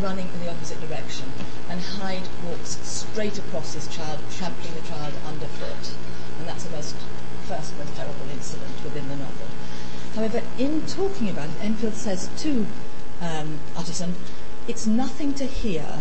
[0.00, 1.32] running in the opposite direction,
[1.68, 5.94] and Hyde walks straight across this child, trampling the child underfoot.
[6.38, 6.96] And that's the most
[7.48, 9.46] first most terrible incident within the novel.
[10.14, 12.66] However, in talking about it, Enfield says to
[13.20, 14.14] um, Utterson,
[14.68, 16.00] it's nothing to hear,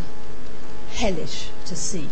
[0.91, 2.09] hellish to see.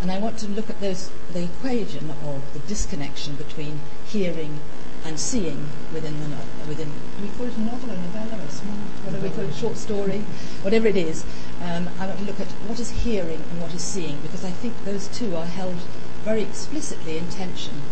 [0.00, 4.60] And I want to look at those the equation or the disconnection between hearing
[5.04, 6.36] and seeing within the
[6.68, 6.90] within
[7.20, 10.20] we call it a novel, a novella, a small, whatever we call it, short story,
[10.62, 11.24] whatever it is.
[11.62, 15.08] Um, I look at what is hearing and what is seeing because I think those
[15.08, 15.76] two are held
[16.24, 17.82] very explicitly in tension,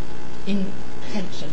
[0.47, 0.73] in
[1.13, 1.51] tension.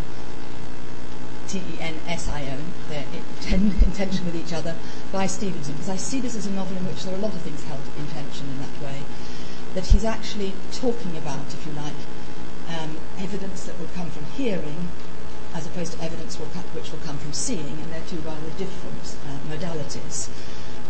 [1.48, 2.58] T-E-N-S-I-O,
[2.90, 3.06] they're
[3.48, 4.76] in, in tension with each other
[5.14, 7.34] by Stevenson because I see this as a novel in which there are a lot
[7.34, 9.04] of things held in tension in that way.
[9.74, 11.96] That he's actually talking about, if you like,
[12.68, 14.90] um, evidence that will come from hearing
[15.58, 18.50] as opposed to evidence will co- which will come from seeing, and they're two rather
[18.62, 20.30] different uh, modalities.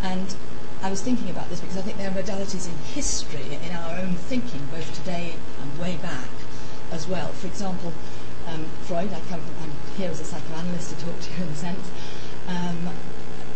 [0.04, 0.36] And
[0.84, 3.98] I was thinking about this because I think there are modalities in history, in our
[3.98, 6.30] own thinking, both today and way back
[6.92, 7.30] as well.
[7.30, 7.94] For example,
[8.46, 11.56] um, Freud, I come I'm here as a psychoanalyst to talk to you in a
[11.56, 11.90] sense.
[12.48, 12.90] Um,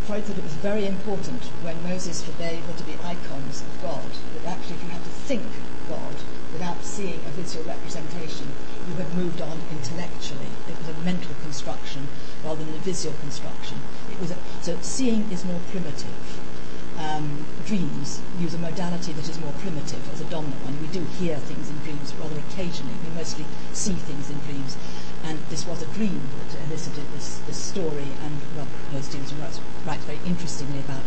[0.07, 4.09] Freud thought it was very important when Moses forbade there to be icons of God,
[4.36, 5.43] that actually if you had to think
[5.88, 6.16] God
[6.54, 8.47] without seeing a visual representation,
[8.88, 10.52] you had moved on intellectually.
[10.68, 12.08] It was a mental construction
[12.43, 13.78] rather than a visual construction.
[14.12, 16.39] It was a, so seeing is more primitive.
[16.97, 20.80] Um, dreams use a modality that is more primitive as a dominant one.
[20.82, 22.93] We do hear things in dreams rather occasionally.
[23.08, 24.78] We mostly see things in dreams.
[25.24, 28.06] And this was a dream that elicited this, this story.
[28.22, 31.04] And Robert Stevenson writes, writes very interestingly about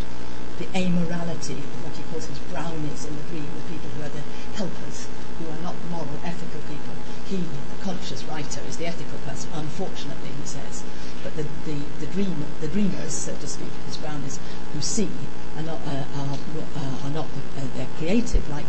[0.57, 4.13] the amorality of what he calls his brownies in the dream, the people who are
[4.15, 4.23] the
[4.55, 5.07] helpers,
[5.39, 6.95] who are not moral, ethical people.
[7.27, 10.83] He, the conscious writer, is the ethical person, unfortunately, he says.
[11.23, 14.39] But the, the, the, dream, the dreamers, so to speak, his brownies,
[14.73, 15.09] who see,
[15.57, 16.37] are not uh, are,
[16.75, 17.25] uh, are not
[17.57, 18.65] uh, they're creative like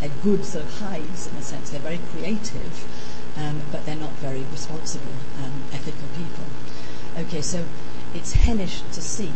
[0.00, 1.70] they're good sort of hives in a sense.
[1.70, 2.86] They're very creative,
[3.36, 6.44] um, but they're not very responsible, um, ethical people.
[7.16, 7.64] Okay, so
[8.14, 9.32] it's hellish to see,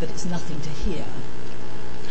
[0.00, 1.06] but it's nothing to hear.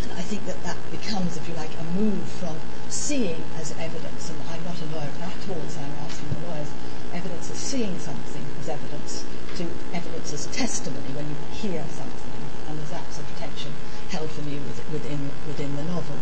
[0.02, 2.58] And I think that that becomes, if you like, a move from
[2.90, 6.70] seeing as evidence, and I'm not a lawyer at all, so I'm asking the lawyers,
[7.14, 9.26] evidence as seeing something as evidence,
[9.58, 12.32] to evidence as testimony when you hear something.
[12.68, 13.72] And there's sort of tension
[14.10, 14.60] held for me
[14.92, 16.18] within, within the novel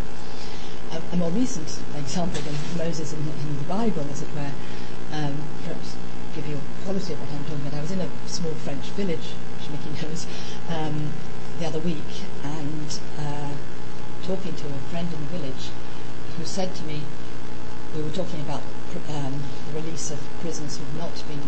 [0.93, 4.51] a, a more recent example than Moses in the, in the Bible, as it were,
[5.11, 5.95] um, perhaps
[6.35, 7.77] give you a quality of what I'm talking about.
[7.77, 10.27] I was in a small French village, which Mickey knows,
[10.69, 11.09] um,
[11.59, 13.51] the other week, and uh,
[14.23, 15.69] talking to a friend in the village
[16.37, 17.01] who said to me,
[17.95, 18.61] we were talking about
[19.09, 21.41] um, the release of prisoners who've not been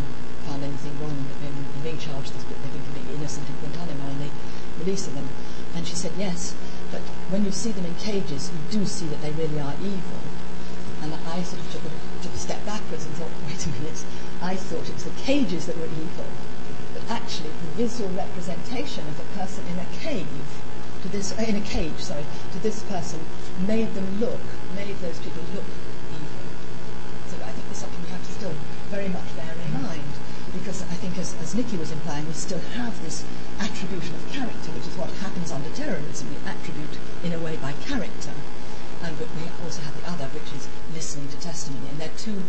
[0.45, 4.21] found anything wrong in, in being charged as they've been completely innocent in Guantanamo, and
[4.21, 4.29] they
[4.79, 5.27] releasing them.
[5.75, 6.55] And she said, yes,
[6.91, 10.21] but when you see them in cages, you do see that they really are evil.
[11.01, 14.03] And I sort of took a, took a step backwards and thought, wait a minute,
[14.41, 16.29] I thought it was the cages that were evil.
[16.93, 20.27] But actually, the visual representation of a person in a cave,
[21.01, 23.19] to this, in a cage, sorry, to this person,
[23.67, 24.41] made them look,
[24.75, 25.65] made those people look
[26.11, 26.43] evil.
[27.29, 28.55] So I think there's something we have to still
[28.89, 30.11] very much bear in mind
[30.55, 33.25] because I think, as, as Nikki was implying, we still have this
[33.59, 36.29] attribution of character, which is what happens under terrorism.
[36.29, 38.31] We attribute in a way by character,
[39.03, 41.89] and but we also have the other, which is listening to testimony.
[41.89, 42.43] And they're two,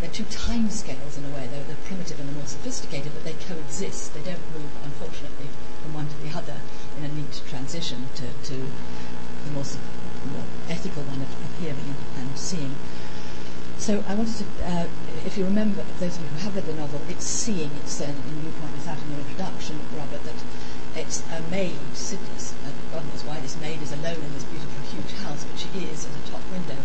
[0.00, 1.48] they're two time scales in a way.
[1.48, 4.12] They're the primitive and the more sophisticated, but they coexist.
[4.12, 5.48] They don't move, unfortunately,
[5.82, 6.60] from one to the other
[6.98, 9.99] in a neat transition to, to the more, more
[10.70, 12.74] ethical one of, of hearing and, and seeing.
[13.76, 14.86] So I wanted to, uh,
[15.26, 18.04] if you remember, those of you who have read the novel, it's seeing, it's, uh,
[18.04, 20.36] and you point this out in your introduction, Robert, that
[20.94, 22.54] it's a maid, Sidney's,
[22.92, 26.04] God knows why this maid is alone in this beautiful huge house, but she is
[26.04, 26.76] at a top window,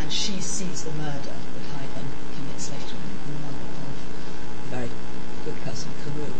[0.00, 4.68] and she sees the murder that Hyde then commits later in the novel of a
[4.74, 4.90] very
[5.44, 6.34] good person, Carew.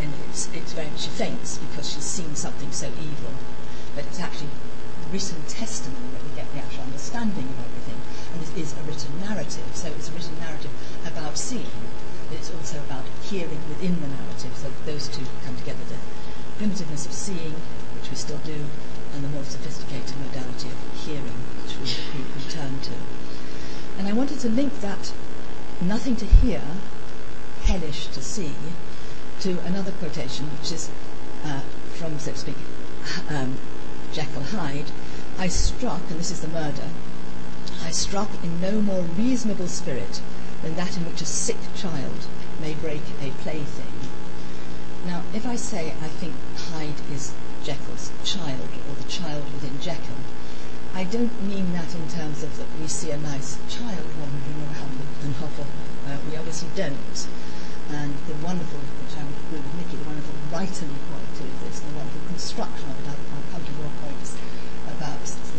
[0.00, 3.32] And it's, it's very, she faints because she's seen something so evil.
[3.94, 4.50] But it's actually
[5.10, 6.20] written testimony
[7.06, 8.00] understanding of everything
[8.34, 9.70] and it is a written narrative.
[9.74, 10.72] So it's a written narrative
[11.06, 11.70] about seeing,
[12.28, 14.50] but it's also about hearing within the narrative.
[14.56, 15.98] So those two come together: the
[16.58, 17.54] primitiveness of seeing,
[17.94, 18.66] which we still do,
[19.14, 22.94] and the more sophisticated modality of hearing, which we return to.
[23.98, 25.12] And I wanted to link that
[25.80, 26.62] nothing to hear,
[27.62, 28.54] hellish to see,
[29.40, 30.90] to another quotation, which is
[31.44, 31.60] uh,
[31.94, 32.56] from, so to speak,
[33.30, 33.58] um,
[34.12, 34.90] Jekyll Hyde.
[35.38, 36.88] I struck, and this is the murder,
[37.82, 40.22] I struck in no more reasonable spirit
[40.62, 42.26] than that in which a sick child
[42.60, 43.92] may break a plaything.
[45.04, 50.24] Now, if I say I think Hyde is Jekyll's child, or the child within Jekyll,
[50.94, 54.98] I don't mean that in terms of that we see a nice child wandering around
[55.20, 55.66] the novel.
[56.08, 57.28] Uh, we obviously don't.
[57.90, 61.80] And the wonderful, which I would agree with Nikki, the wonderful writerly quality of this,
[61.80, 63.72] the wonderful construction of it, I'll, I'll come to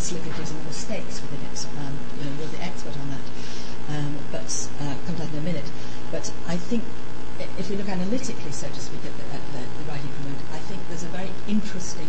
[0.07, 1.67] slippages and mistakes within it.
[1.83, 3.25] Um, you know, you're the expert on that,
[3.91, 4.47] um, but
[4.79, 5.69] uh, come to that in a minute.
[6.11, 6.83] But I think
[7.59, 10.59] if we look analytically, so to speak, at the, at the, the writing component, I
[10.59, 12.07] think there's a very interesting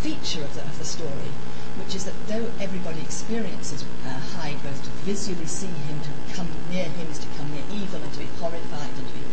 [0.00, 1.34] feature of the, of the story,
[1.82, 6.48] which is that though everybody experiences uh, Hyde, both to visually see him, to come
[6.70, 9.26] near him is to come near evil, and to be horrified, and to be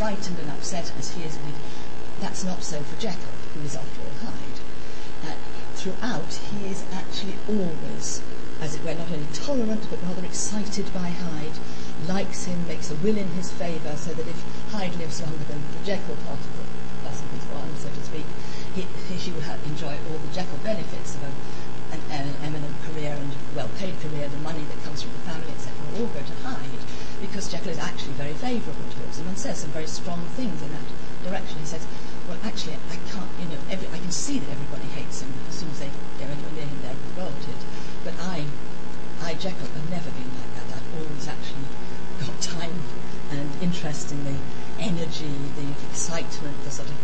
[0.00, 1.38] frightened and upset as he is,
[2.20, 4.43] that's not so for Jekyll, who is after all Hyde
[5.84, 8.22] throughout, he is actually always,
[8.58, 11.60] as it were, not only tolerant but rather excited by Hyde,
[12.08, 14.40] likes him, makes a will in his favour, so that if
[14.72, 16.64] Hyde lives longer than the Jekyll part of the
[17.04, 18.24] person one, so to speak,
[18.74, 21.32] he, he will have, enjoy all the Jekyll benefits of a,
[21.92, 25.68] an, an eminent career and well-paid career, the money that comes from the family, etc.,
[26.00, 26.80] all go to Hyde,
[27.20, 30.72] because Jekyll is actually very favourable towards him and says some very strong things in
[30.72, 30.88] that
[31.28, 31.58] direction.
[31.60, 31.86] He says,
[32.28, 35.56] well, actually, I can't, you know, every, I can see that everybody hates him as
[35.56, 37.60] soon as they go anywhere near him, they're revolted.
[38.04, 38.44] But I,
[39.20, 40.76] I, Jekyll, have never been like that.
[40.76, 41.68] I've always actually
[42.20, 42.80] got time
[43.30, 44.36] and interest in the
[44.78, 46.96] energy, the excitement, the sort of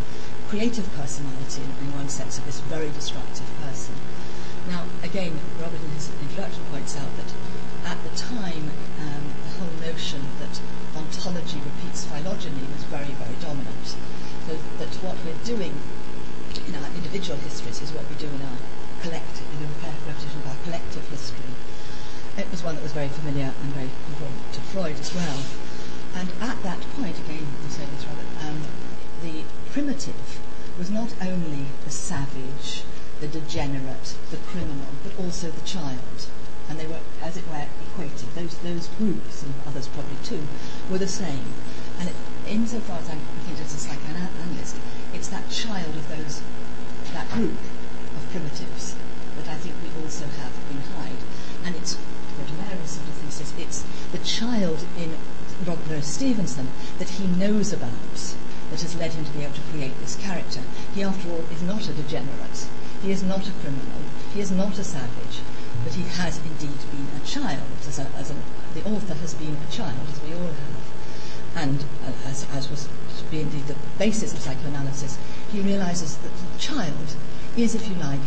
[0.49, 3.95] creative personality in, one sense of this very destructive person.
[4.69, 7.31] Now, again, Robert in his introduction points out that
[7.87, 9.20] at the time, um,
[9.81, 10.61] notion that
[10.95, 13.97] ontogeny repeats phylogeny was very, very dominant
[14.47, 15.75] that, that what we're doing
[16.67, 18.59] in our individual histories is what we do in our
[19.03, 19.71] collective, in the
[20.07, 21.51] repetition of our collective history.
[22.37, 25.41] It was one that was very familiar and very important to Freud as well.
[26.15, 28.63] And at that point, again, you say this, Robert, um,
[29.23, 30.41] the primitive
[30.79, 32.83] was not only the savage,
[33.21, 36.27] the degenerate, the criminal, but also the child.
[36.71, 38.31] And they were, as it were, equated.
[38.37, 40.47] Those, those groups, and others probably too,
[40.89, 41.53] were the same.
[41.99, 42.15] And it,
[42.47, 44.77] insofar as I'm looking as a psychoanalyst,
[45.13, 46.41] it's that child of those,
[47.13, 47.59] that group
[48.17, 48.95] of primitives
[49.37, 51.25] that I think we also have in Hyde.
[51.65, 51.97] And it's
[52.39, 55.15] what Mary's sort of thesis, it's the child in
[55.67, 56.69] Robert Stevenson
[56.99, 57.91] that he knows about
[58.71, 60.61] that has led him to be able to create this character.
[60.95, 62.69] He, after all, is not a degenerate.
[63.03, 64.01] He is not a criminal.
[64.33, 65.41] He is not a savage.
[65.85, 67.63] But he has indeed been a child.
[67.87, 68.35] As, a, as a,
[68.75, 71.57] the author has been a child, as we all have.
[71.57, 72.89] And uh, as, as was
[73.31, 75.19] be indeed the basis of psychoanalysis,
[75.53, 77.15] he realizes that the child
[77.57, 78.21] is, if you like,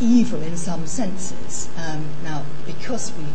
[0.00, 1.68] evil in some senses.
[1.76, 3.26] Um, now, because we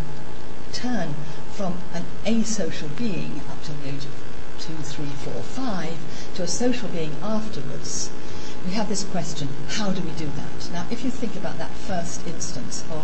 [0.74, 1.16] turn
[1.54, 4.24] from an asocial being up to the age of
[4.60, 5.98] two, three, four, five,
[6.36, 8.12] to a social being afterwards,
[8.70, 10.72] we have this question how do we do that?
[10.72, 13.04] Now, if you think about that first instance of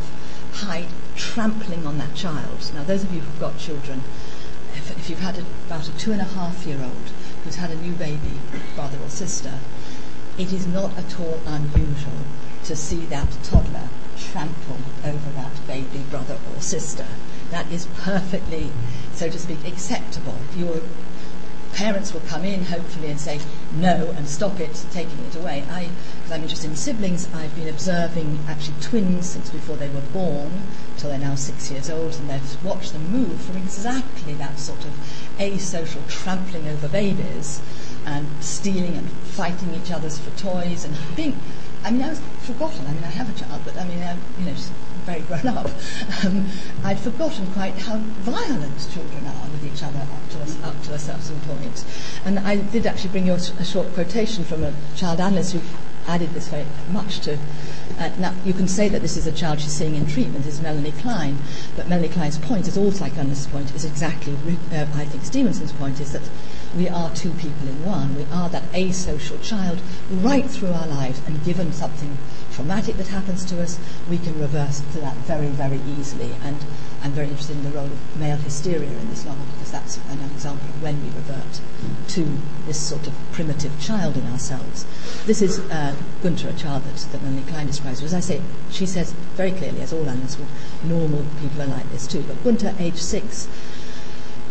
[0.54, 4.04] Hyde trampling on that child, now, those of you who've got children,
[4.76, 7.10] if, if you've had a, about a two and a half year old
[7.44, 8.40] who's had a new baby,
[8.76, 9.60] brother or sister,
[10.38, 12.22] it is not at all unusual
[12.66, 13.90] to see that toddler
[14.20, 17.08] trample over that baby brother or sister.
[17.50, 18.72] That is perfectly,
[19.16, 20.38] so to speak, acceptable.
[20.56, 20.82] Your
[21.76, 23.38] parents will come in hopefully and say
[23.74, 25.64] no and stop it, taking it away.
[25.70, 30.08] I, because I'm interested in siblings, I've been observing actually twins since before they were
[30.14, 30.64] born,
[30.98, 34.86] till they're now six years old, and I've watched them move from exactly that sort
[34.86, 34.92] of
[35.38, 37.62] asocial trampling over babies
[38.06, 41.38] and stealing and fighting each other's for toys and being.
[41.84, 42.88] I mean, I was forgotten.
[42.88, 44.56] I mean, I have a child, but I mean, I'm, you know,
[45.06, 45.70] very grown up.
[46.24, 46.48] Um,
[46.84, 50.94] I'd forgotten quite how violent children are with each other up to a, up to
[50.94, 51.86] a certain point.
[52.26, 55.62] And I did actually bring you a, a short quotation from a child analyst who
[56.08, 57.38] added this very much to.
[57.98, 60.62] Uh, now, you can say that this is a child she's seeing in treatment, is
[60.62, 61.38] Melanie Klein,
[61.76, 64.34] but Melanie Klein's point, as all psychoanalysts' point, is exactly,
[64.74, 66.30] uh, I think Stevenson's point, is that
[66.76, 68.16] we are two people in one.
[68.16, 69.80] We are that asocial child
[70.12, 72.18] right through our lives, and given something
[72.56, 73.78] traumatic that happens to us,
[74.10, 76.32] we can reverse to that very, very easily.
[76.42, 76.58] And
[77.04, 80.20] I'm very interested in the role of male hysteria in this novel because that's an
[80.32, 81.60] example of when we revert
[82.10, 84.86] to this sort of primitive child in ourselves.
[85.26, 88.02] This is uh, Gunter, a child that, that Melanie Klein describes.
[88.02, 88.42] As I say,
[88.72, 90.38] she says very clearly, as all animals,
[90.84, 92.24] normal people are like this too.
[92.24, 93.50] But Gunter, age six,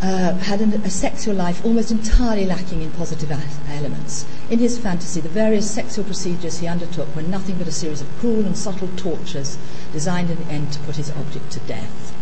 [0.05, 3.33] uh, had an, a sexual life almost entirely lacking in positive
[3.71, 4.27] elements.
[4.51, 8.19] In his fantasy, the various sexual procedures he undertook were nothing but a series of
[8.19, 9.57] cruel and subtle tortures
[9.93, 12.13] designed in the end to put his object to death.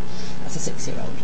[0.42, 1.16] That's a six year old.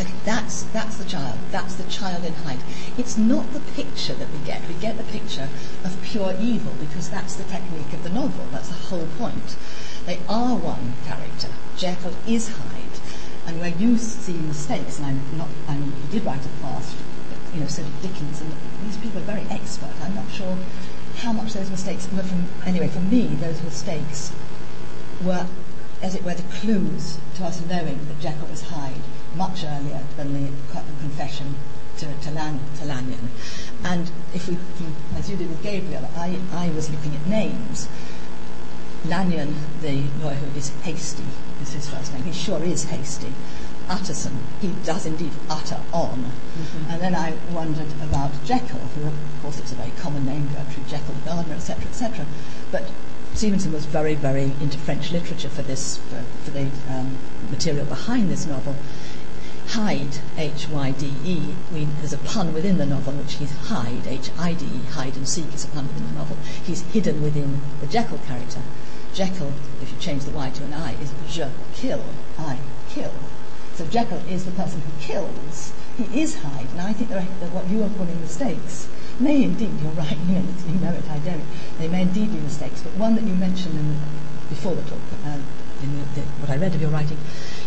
[0.00, 1.38] Okay, that's, that's the child.
[1.52, 2.58] That's the child in Hyde.
[2.98, 4.66] It's not the picture that we get.
[4.66, 5.48] We get the picture
[5.84, 8.46] of pure evil because that's the technique of the novel.
[8.50, 9.56] That's the whole point.
[10.04, 11.50] They are one character.
[11.76, 12.83] Jekyll is Hyde
[13.46, 16.96] and where you see mistakes, and I'm not, I mean, he did write a past,
[17.52, 18.52] you know, so did Dickens, and
[18.84, 19.92] these people are very expert.
[20.02, 20.56] I'm not sure
[21.16, 24.32] how much those mistakes were from, anyway, for me, those mistakes
[25.22, 25.46] were,
[26.02, 29.00] as it were, the clues to us knowing that Jekyll was Hyde
[29.36, 30.50] much earlier than the
[31.00, 31.54] confession
[31.98, 33.28] to, to, Lan, to Lanyon.
[33.84, 34.56] And if we,
[35.16, 37.88] as you did with Gabriel, I, I was looking at names.
[39.04, 41.24] Lanyon, the lawyer who is hasty,
[41.64, 42.22] is his first name.
[42.22, 43.32] He sure is hasty.
[43.88, 46.24] Utterson, he does indeed utter on.
[46.24, 46.90] Mm-hmm.
[46.90, 50.88] And then I wondered about Jekyll, who, of course, it's a very common name, Gertrude
[50.88, 52.26] Jekyll gardener, etc., etc.
[52.70, 52.90] But
[53.34, 57.18] Stevenson was very, very into French literature for this, for, for the um,
[57.50, 58.76] material behind this novel.
[59.68, 65.28] Hyde, H-Y-D-E, we, there's a pun within the novel, which he's hide, H-I-D-E, hide and
[65.28, 66.36] seek is a pun within the novel.
[66.64, 68.60] He's hidden within the Jekyll character.
[69.14, 72.04] Jekyll, if you change the Y to an I, is je kill,
[72.36, 72.58] I
[72.90, 73.12] kill.
[73.76, 75.72] So Jekyll is the person who kills.
[75.96, 78.88] He is Hyde, and I think that what you are calling mistakes
[79.20, 81.44] may indeed, you're right, you know, it, I don't.
[81.78, 83.96] They may indeed be mistakes, but one that you mentioned in,
[84.48, 85.38] before the talk, uh,
[85.82, 87.18] in the, the, what I read of your writing,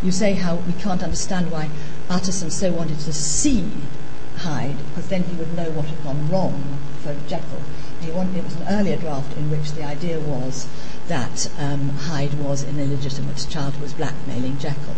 [0.03, 1.69] you say how we can't understand why
[2.09, 3.71] Utterson so wanted to see
[4.37, 7.61] Hyde, because then he would know what had gone wrong for Jekyll.
[8.13, 10.67] Wanted, it was an earlier draft in which the idea was
[11.07, 14.95] that um, Hyde was an illegitimate child who was blackmailing Jekyll.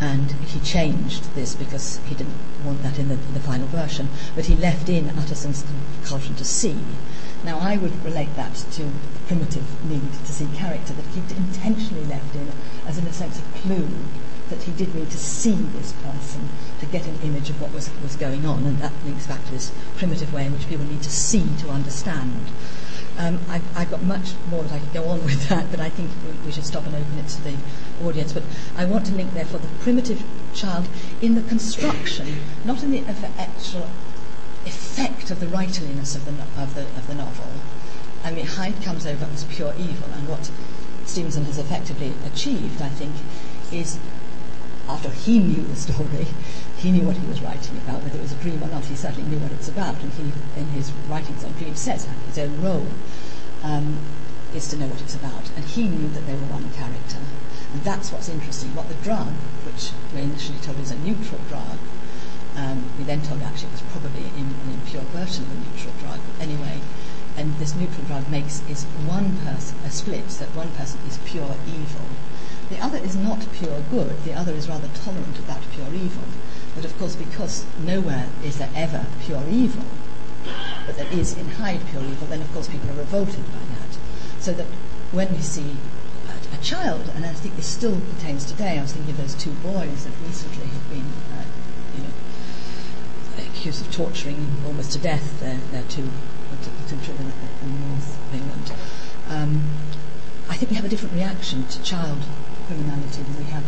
[0.00, 4.46] And he changed this because he didn't want that in the, the final version, but
[4.46, 5.64] he left in Utterson's
[6.02, 6.78] compulsion to see.
[7.44, 12.04] Now, I would relate that to the primitive need to see character that he intentionally
[12.04, 12.52] left in
[12.86, 13.88] as, in a sense, a clue
[14.50, 16.48] that he did need to see this person
[16.80, 19.50] to get an image of what was, was going on, and that links back to
[19.50, 22.46] this primitive way in which people need to see to understand.
[23.18, 25.90] Um, I've, I've got much more that I could go on with that, but I
[25.90, 26.10] think
[26.46, 27.56] we, should stop and open it to the
[28.04, 28.32] audience.
[28.32, 28.44] But
[28.76, 30.22] I want to link, therefore, the primitive
[30.54, 30.86] child
[31.20, 33.02] in the construction, not in the,
[33.36, 33.90] actual
[34.64, 37.50] effect of the writerliness of the, of the, of the novel.
[38.22, 40.50] I mean, Hyde comes over as pure evil, and what
[41.04, 43.14] Stevenson has effectively achieved, I think,
[43.72, 43.98] is
[44.88, 46.26] after he knew the story,
[46.78, 48.94] he knew what he was writing about, whether it was a dream or not, he
[48.94, 52.62] certainly knew what it's about, and he, in his writings on dreams, says his own
[52.62, 52.86] role
[53.62, 53.98] um,
[54.54, 57.18] is to know what it's about, and he knew that they were one character.
[57.72, 58.74] And that's what's interesting.
[58.74, 59.34] What the drug,
[59.66, 61.78] which we initially told is a neutral drug,
[62.56, 66.20] um, we then told actually it was probably an impure version of a neutral drug.
[66.24, 66.80] but Anyway,
[67.38, 71.54] and this neutral drug makes is one person a split that one person is pure
[71.68, 72.06] evil
[72.68, 76.24] the other is not pure good the other is rather tolerant of that pure evil
[76.78, 79.84] but of course because nowhere is there ever pure evil
[80.86, 83.98] but there is in Hyde pure evil then of course people are revolted by that
[84.38, 84.66] so that
[85.10, 85.76] when we see
[86.28, 89.34] a, a child and I think this still pertains today I was thinking of those
[89.34, 91.42] two boys that recently have been uh,
[91.96, 96.08] you know accused of torturing almost to death their, their two
[96.62, 98.72] to children in the north of England.
[99.28, 99.62] Um,
[100.48, 102.22] I think we have a different reaction to child
[102.66, 103.64] criminality than we have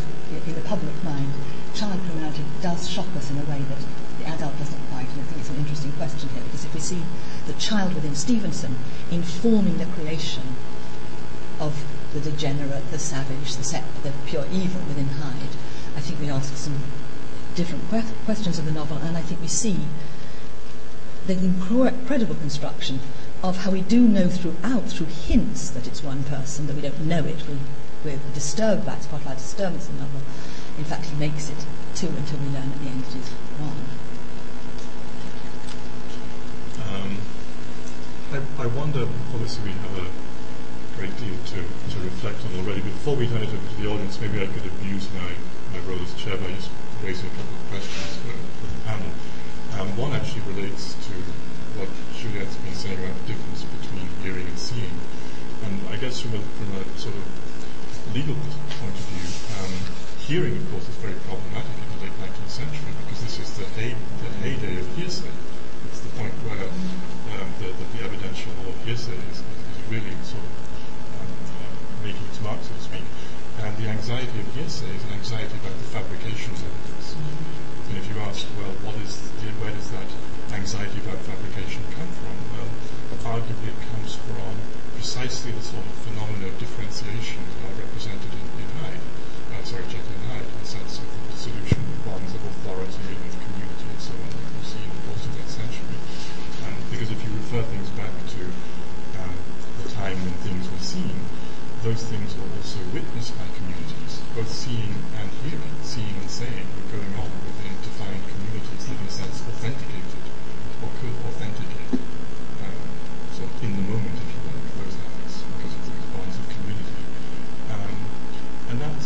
[0.46, 1.32] in the public mind.
[1.80, 3.78] Child criminality does shock us in a way that
[4.18, 6.80] the adult doesn't quite, and I think it's an interesting question here because if we
[6.80, 7.00] see
[7.46, 8.76] the child within Stevenson
[9.10, 10.42] informing the creation
[11.58, 15.56] of the degenerate, the savage, the, the pure evil within Hyde,
[15.96, 16.76] I think we ask some
[17.54, 19.78] different que- questions of the novel, and I think we see
[21.26, 23.00] the incredible construction
[23.42, 27.00] of how we do know throughout, through hints, that it's one person, that we don't
[27.06, 27.42] know it.
[27.48, 27.56] We,
[28.04, 30.20] we're disturbed by it, it's part of our disturbance in the novel.
[30.78, 31.64] In fact, he makes it
[31.94, 33.28] two until we learn at the end it is
[33.60, 33.84] one.
[36.88, 37.18] Um,
[38.32, 39.02] I, I wonder,
[39.34, 40.06] obviously we have a
[40.96, 42.80] great deal to, to reflect on already.
[42.80, 45.32] Before we turn it over to the audience, maybe I could abuse my,
[45.72, 46.70] my role as chair by just
[47.02, 49.12] raising a couple of questions for, for the panel.
[49.78, 51.12] Um, one actually relates to
[51.78, 54.92] what Juliet's been saying about the difference between hearing and seeing.
[55.64, 57.24] And I guess from a, from a sort of
[58.14, 58.59] legal um,
[60.30, 63.66] hearing, of course, is very problematic in the late 19th century because this is the,
[63.74, 65.26] hey, the heyday of hearsay.
[65.90, 70.14] It's the point where um, the, the, the evidential law of hearsay is, is really
[70.22, 70.54] sort of
[71.18, 73.02] um, uh, making its mark, so to speak.
[73.58, 77.18] And the anxiety of hearsay is an anxiety about the fabrication of evidence.
[77.90, 79.18] And if you ask, well, what is
[79.58, 80.06] where does that
[80.54, 82.38] anxiety about fabrication come from?
[82.54, 82.70] Well,
[83.34, 84.54] arguably it comes from
[84.94, 85.79] precisely the sort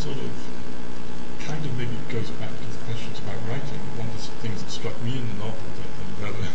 [0.04, 0.36] sort of
[1.48, 3.80] kind of maybe goes back to the questions about writing.
[3.96, 5.64] One of the things that struck me in the novel
[6.20, 6.52] that, that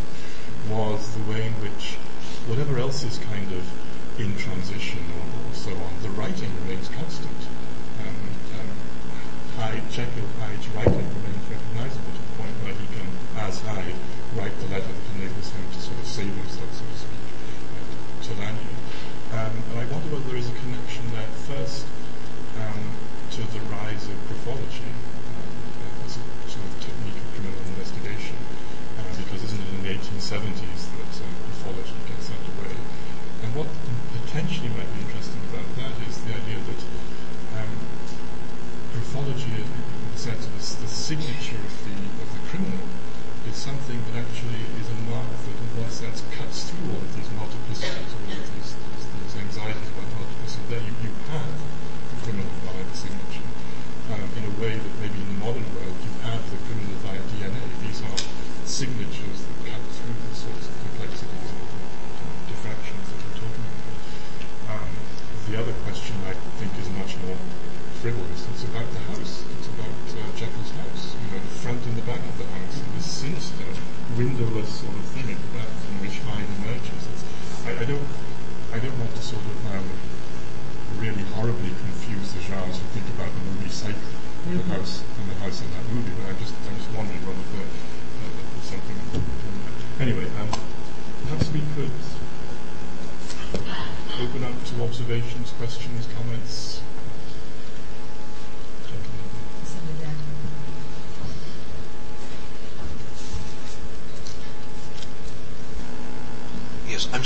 [0.70, 1.98] was the way in which
[2.46, 3.66] whatever else is kind of
[4.22, 7.42] in transition or, or so on, the writing remains constant.
[8.06, 8.14] Um,
[8.54, 8.70] um,
[9.58, 13.10] Hyde, Hyde's writing remains recognizable to the point where he can,
[13.50, 13.98] as Hyde,
[14.38, 18.32] write the letter that enables him to sort of save himself, so to speak, to
[18.38, 18.78] Lanyon.
[19.34, 21.90] Um, and I wonder whether there is a connection there first
[23.40, 24.89] to the rise of graphology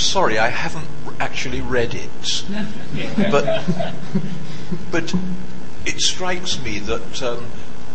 [0.04, 0.88] sorry, I haven't
[1.20, 2.44] actually read it.
[3.32, 3.64] but,
[4.92, 5.14] but
[5.86, 7.46] it strikes me that um,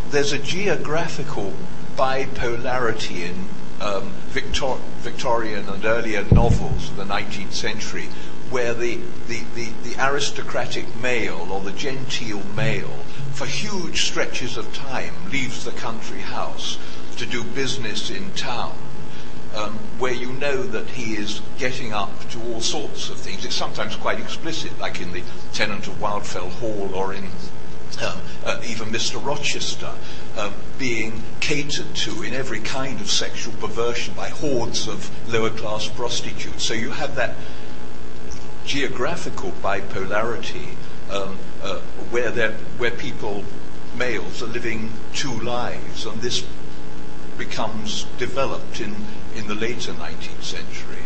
[0.09, 1.53] there's a geographical
[1.95, 3.49] bipolarity in
[3.81, 8.09] um, Victor- Victorian and earlier novels of the 19th century
[8.49, 14.73] where the, the, the, the aristocratic male or the genteel male for huge stretches of
[14.73, 16.77] time leaves the country house
[17.15, 18.75] to do business in town
[19.55, 23.45] um, where you know that he is getting up to all sorts of things.
[23.45, 25.23] It's sometimes quite explicit, like in the
[25.53, 27.27] Tenant of Wildfell Hall or in
[28.01, 29.23] uh, uh, even Mr.
[29.23, 29.91] Rochester,
[30.37, 35.87] um, being catered to in every kind of sexual perversion by hordes of lower class
[35.89, 36.63] prostitutes.
[36.63, 37.35] So you have that
[38.65, 40.75] geographical bipolarity
[41.09, 41.79] um, uh,
[42.11, 43.43] where, where people,
[43.97, 46.45] males, are living two lives, and this
[47.37, 48.95] becomes developed in,
[49.39, 51.03] in the later 19th century.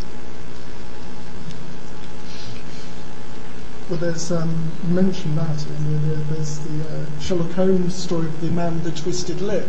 [3.89, 5.65] Well, there's um, you mentioned that.
[5.67, 9.67] And there- there's the uh, Sherlock Holmes story of the man with the twisted lip,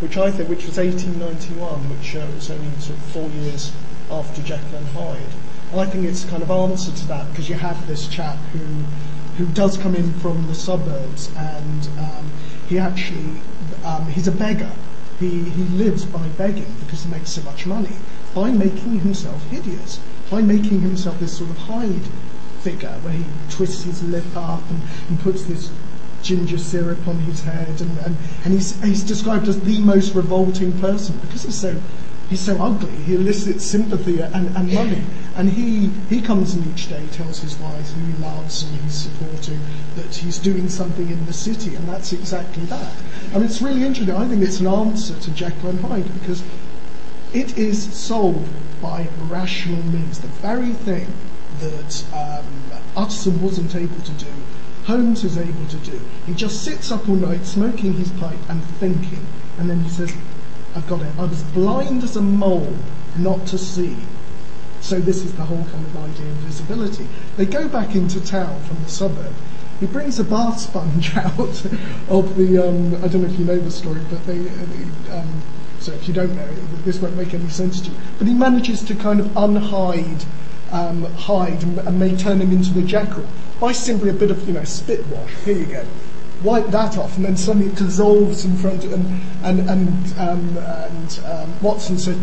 [0.00, 3.70] which I think, which was 1891, which uh, was only sort of four years
[4.10, 5.34] after Jekyll and Hyde.
[5.72, 8.64] And I think it's kind of answer to that because you have this chap who
[9.36, 12.30] who does come in from the suburbs and um,
[12.68, 13.40] he actually
[13.84, 14.70] um, he's a beggar.
[15.20, 17.96] He he lives by begging because he makes so much money
[18.34, 20.00] by making himself hideous,
[20.30, 22.08] by making himself this sort of Hyde
[22.62, 25.70] figure where he twists his lip up and, and puts this
[26.22, 30.72] ginger syrup on his head and, and, and he's, he's described as the most revolting
[30.80, 31.76] person because he's so
[32.30, 32.92] he's so ugly.
[33.02, 35.02] He elicits sympathy and, and money.
[35.36, 38.94] And he he comes in each day tells his wife who he loves and he's
[38.94, 39.60] supporting
[39.96, 41.74] that he's doing something in the city.
[41.74, 42.94] And that's exactly that.
[43.34, 44.14] Mean it's really interesting.
[44.14, 46.42] I think it's an answer to Jekyll and Hyde because
[47.34, 48.50] it is solved
[48.80, 50.20] by rational means.
[50.20, 51.12] The very thing
[51.58, 54.32] that um, Utterson wasn't able to do,
[54.84, 56.00] Holmes is able to do.
[56.26, 59.26] He just sits up all night smoking his pipe and thinking,
[59.58, 60.12] and then he says,
[60.74, 61.12] I've got it.
[61.18, 62.76] I was blind as a mole
[63.16, 63.96] not to see.
[64.80, 67.06] So this is the whole kind of idea of visibility.
[67.36, 69.34] They go back into town from the suburb.
[69.78, 71.38] He brings a bath sponge out
[72.08, 72.58] of the.
[72.58, 74.38] Um, I don't know if you know the story, but they.
[75.10, 75.42] um,
[75.80, 76.54] so if you don't know,
[76.84, 77.96] this won't make any sense to you.
[78.18, 80.26] But he manages to kind of unhide
[80.70, 83.26] um, Hyde and, and may turn him into the Jekyll
[83.60, 85.32] by simply a bit of you know spit wash.
[85.44, 85.84] Here you go.
[86.42, 90.56] Wipe that off, and then suddenly it dissolves in front of and and and um,
[90.58, 92.18] and um, Watson said,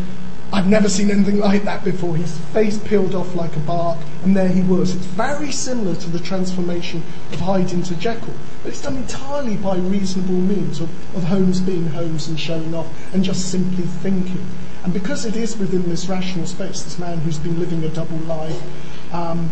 [0.51, 2.15] I've never seen anything like that before.
[2.15, 4.95] His face peeled off like a bark, and there he was.
[4.95, 7.03] It's very similar to the transformation
[7.33, 11.87] of Hyde into Jekyll, but it's done entirely by reasonable means of, of Holmes being
[11.87, 14.47] Holmes and showing off and just simply thinking.
[14.85, 18.17] And because it is within this rational space, this man who's been living a double
[18.19, 18.61] life,
[19.13, 19.49] um,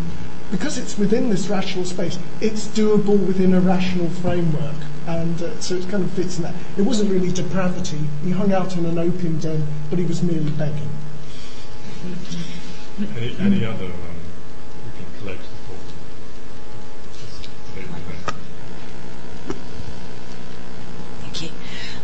[0.50, 4.76] because it's within this rational space, it's doable within a rational framework.
[5.06, 6.54] And uh, so it kind of fits in that.
[6.76, 8.00] It wasn't really depravity.
[8.24, 10.90] He hung out in an opium den, but he was merely begging.
[12.98, 13.92] Any, any other um,
[14.84, 15.76] we can collect before?
[17.12, 18.34] Just leave it.
[21.20, 21.50] Thank you.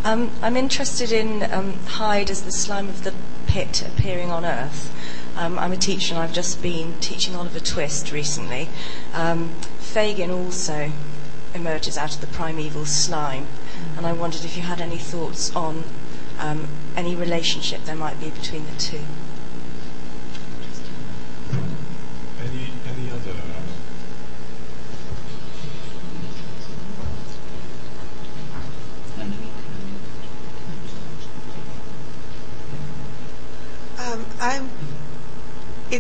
[0.05, 3.15] Um, I'm interested in um, Hyde as the slime of the
[3.47, 4.93] pit appearing on Earth.
[5.37, 8.69] Um, I'm a teacher and I've just been teaching Oliver Twist recently.
[9.15, 10.93] Um, Fagin also
[11.55, 13.47] emerges out of the primeval slime,
[13.97, 15.85] and I wondered if you had any thoughts on
[16.39, 19.01] um, any relationship there might be between the two.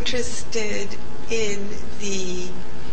[0.03, 0.97] Interested
[1.31, 1.69] in
[2.01, 2.49] the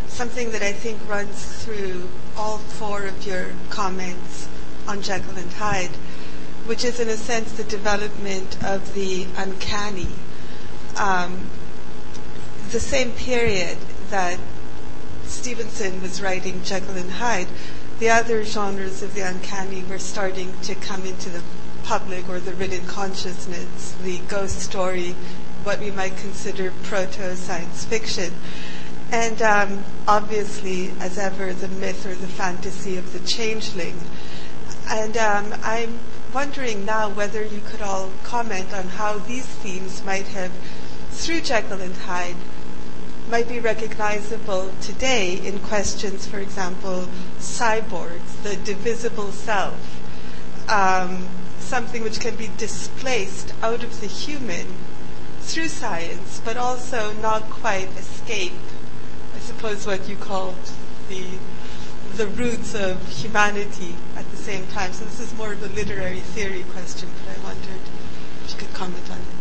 [0.07, 2.07] something that I think runs through
[2.37, 4.47] all four of your comments
[4.87, 5.95] on Jekyll and Hyde,
[6.67, 10.09] which is in a sense the development of the uncanny.
[10.97, 11.49] Um,
[12.69, 13.79] the same period
[14.11, 14.37] that
[15.23, 17.47] Stevenson was writing Jekyll and Hyde,
[17.97, 21.41] the other genres of the uncanny were starting to come into the
[21.81, 25.15] public or the written consciousness, the ghost story,
[25.63, 28.33] what we might consider proto science fiction.
[29.11, 33.99] And um, obviously, as ever, the myth or the fantasy of the changeling.
[34.87, 35.99] And um, I'm
[36.33, 40.51] wondering now whether you could all comment on how these themes might have,
[41.09, 42.35] through Jekyll and Hyde,
[43.29, 47.07] might be recognizable today in questions, for example,
[47.37, 49.99] cyborgs, the divisible self,
[50.69, 51.27] um,
[51.59, 54.65] something which can be displaced out of the human
[55.49, 58.53] through science, but also not quite escape,
[59.35, 60.71] I suppose, what you called
[61.09, 61.25] the
[62.17, 64.91] the roots of humanity at the same time.
[64.91, 67.81] So this is more of a literary theory question, but I wondered
[68.43, 69.38] if you could comment on it.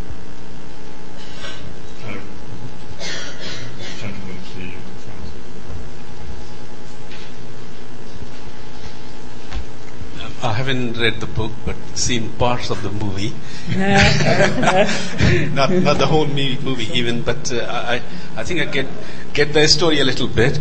[10.41, 13.33] I haven't read the book, but seen parts of the movie.
[15.55, 18.03] not not the whole movie, movie even, but uh, I
[18.37, 18.87] I think I get
[19.33, 20.61] get the story a little bit.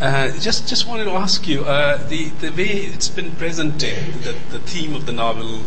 [0.00, 4.32] Uh, just just wanted to ask you uh, the the way it's been presented, the
[4.50, 5.60] the theme of the novel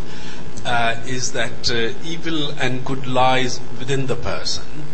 [0.66, 4.86] uh, is that uh, evil and good lies within the person.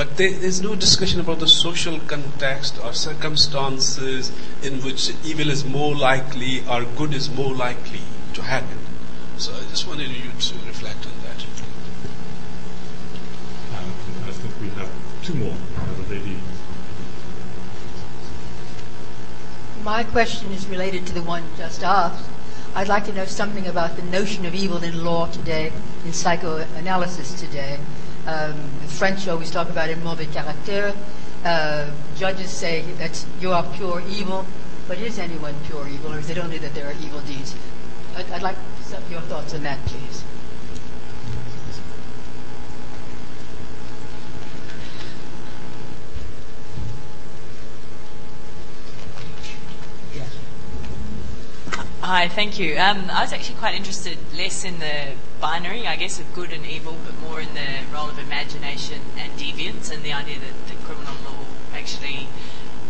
[0.00, 4.32] But there, there's no discussion about the social context or circumstances
[4.62, 8.00] in which evil is more likely or good is more likely
[8.32, 8.78] to happen.
[9.36, 11.44] So I just wanted you to reflect on that.
[13.76, 13.92] Um,
[14.26, 14.88] I think we have
[15.22, 15.54] two more.
[16.08, 16.38] The lady.
[19.84, 22.24] My question is related to the one just asked.
[22.74, 25.74] I'd like to know something about the notion of evil in law today,
[26.06, 27.78] in psychoanalysis today.
[28.30, 30.94] Um, the French always talk about un mauvais caractère.
[31.44, 34.46] Uh, judges say that you are pure evil,
[34.86, 37.56] but is anyone pure evil, or is it only that there are evil deeds?
[38.14, 38.56] I'd, I'd like
[39.10, 40.22] your thoughts on that, please.
[52.10, 52.76] Hi, thank you.
[52.76, 56.66] Um, I was actually quite interested less in the binary, I guess, of good and
[56.66, 60.74] evil, but more in the role of imagination and deviance and the idea that the
[60.84, 62.26] criminal law actually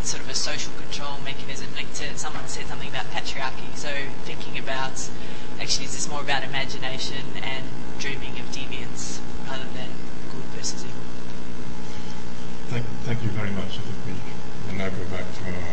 [0.01, 3.69] sort of a social control mechanism linked to someone said something about patriarchy.
[3.75, 3.93] So
[4.25, 5.07] thinking about
[5.61, 7.65] actually is this more about imagination and
[7.99, 9.93] dreaming of deviance rather than
[10.33, 10.97] good versus evil?
[12.73, 13.77] Thank, thank you very much.
[13.77, 14.17] I think
[14.65, 15.70] we now go back to our.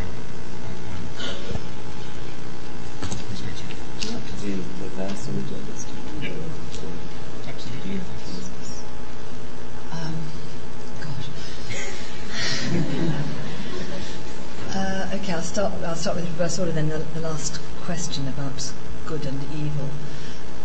[15.39, 15.73] I'll start.
[15.85, 16.73] I'll start with reverse order.
[16.73, 18.73] Then the, the last question about
[19.07, 19.89] good and evil.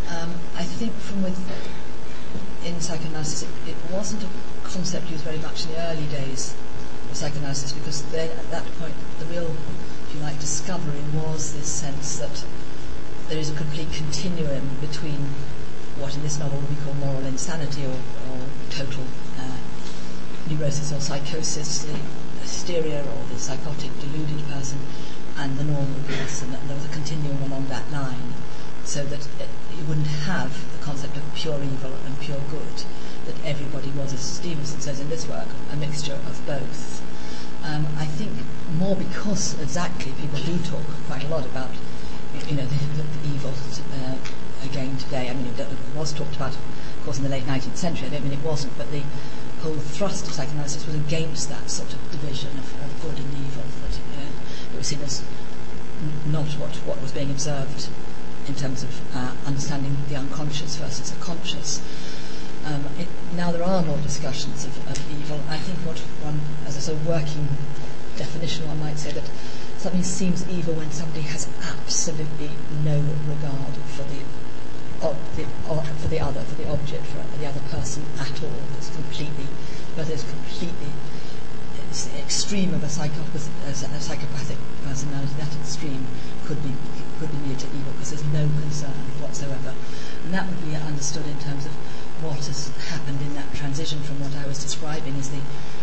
[0.10, 1.38] Um, I think from with
[2.66, 4.28] in psychoanalysis, it, it wasn't a
[4.64, 6.56] concept used very much in the early days
[7.12, 9.56] of psychoanalysis because then at that point the real,
[10.10, 12.44] if you like, discovery was this sense that
[13.30, 15.36] there is a complete continuum between
[16.00, 18.00] what in this novel be called moral insanity or,
[18.34, 18.40] or
[18.72, 19.04] total
[19.38, 19.56] uh,
[20.50, 21.86] neurosis or psychosis,
[22.44, 24.80] hysteria or the psychotic deluded person,
[25.38, 26.54] and the normal person.
[26.54, 28.34] And there was a continuum along that line,
[28.84, 32.84] so that it, you wouldn't have the concept of pure evil and pure good.
[33.26, 37.02] That everybody was, as Stevenson says in this work, a mixture of both.
[37.64, 38.32] Um, I think
[38.78, 41.72] more because exactly people do talk quite a lot about
[42.48, 43.54] you know, the, the, the evil
[43.94, 44.18] uh,
[44.66, 45.30] again today.
[45.30, 48.08] I mean, it, it, was talked about, of course, in the late 19th century.
[48.08, 49.04] I don't mean it wasn't, but the
[49.64, 53.64] whole thrust of psychoanalysis was against that sort of division of, of good and evil.
[53.82, 55.24] That uh, it was seen as
[56.28, 57.88] not what, what was being observed
[58.48, 61.82] in terms of uh, understanding the unconscious versus the conscious.
[62.66, 65.40] Um, it, now there are more discussions of, of evil.
[65.48, 67.48] I think what one, as a sort of working
[68.18, 69.30] definition, one might say that
[69.78, 72.52] something seems evil when somebody has absolutely
[72.84, 74.20] no regard for the,
[75.04, 75.46] ob, the
[76.00, 78.60] for the other, for the object, for the other person at all.
[78.78, 79.48] It's completely,
[79.96, 80.92] whether it's completely
[81.90, 86.08] it's extreme of a, psychopath, a psychopathic personality, that extreme
[86.46, 86.74] could be
[87.20, 89.76] could be near to evil because there's no concern whatsoever,
[90.24, 91.72] and that would be understood in terms of
[92.24, 95.42] what has happened in that transition from what I was describing as the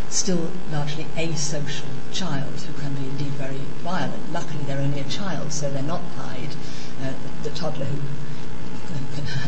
[0.08, 4.32] still largely asocial child who can be indeed very violent.
[4.32, 6.56] Luckily, they're only a child, so they're not pied.
[7.00, 7.12] Uh,
[7.42, 8.00] the, the, toddler who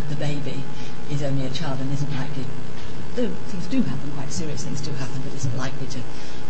[0.09, 0.63] the baby
[1.11, 2.45] is only a child and isn't likely.
[3.15, 6.01] Though things do happen, quite serious things do happen, but isn't likely to,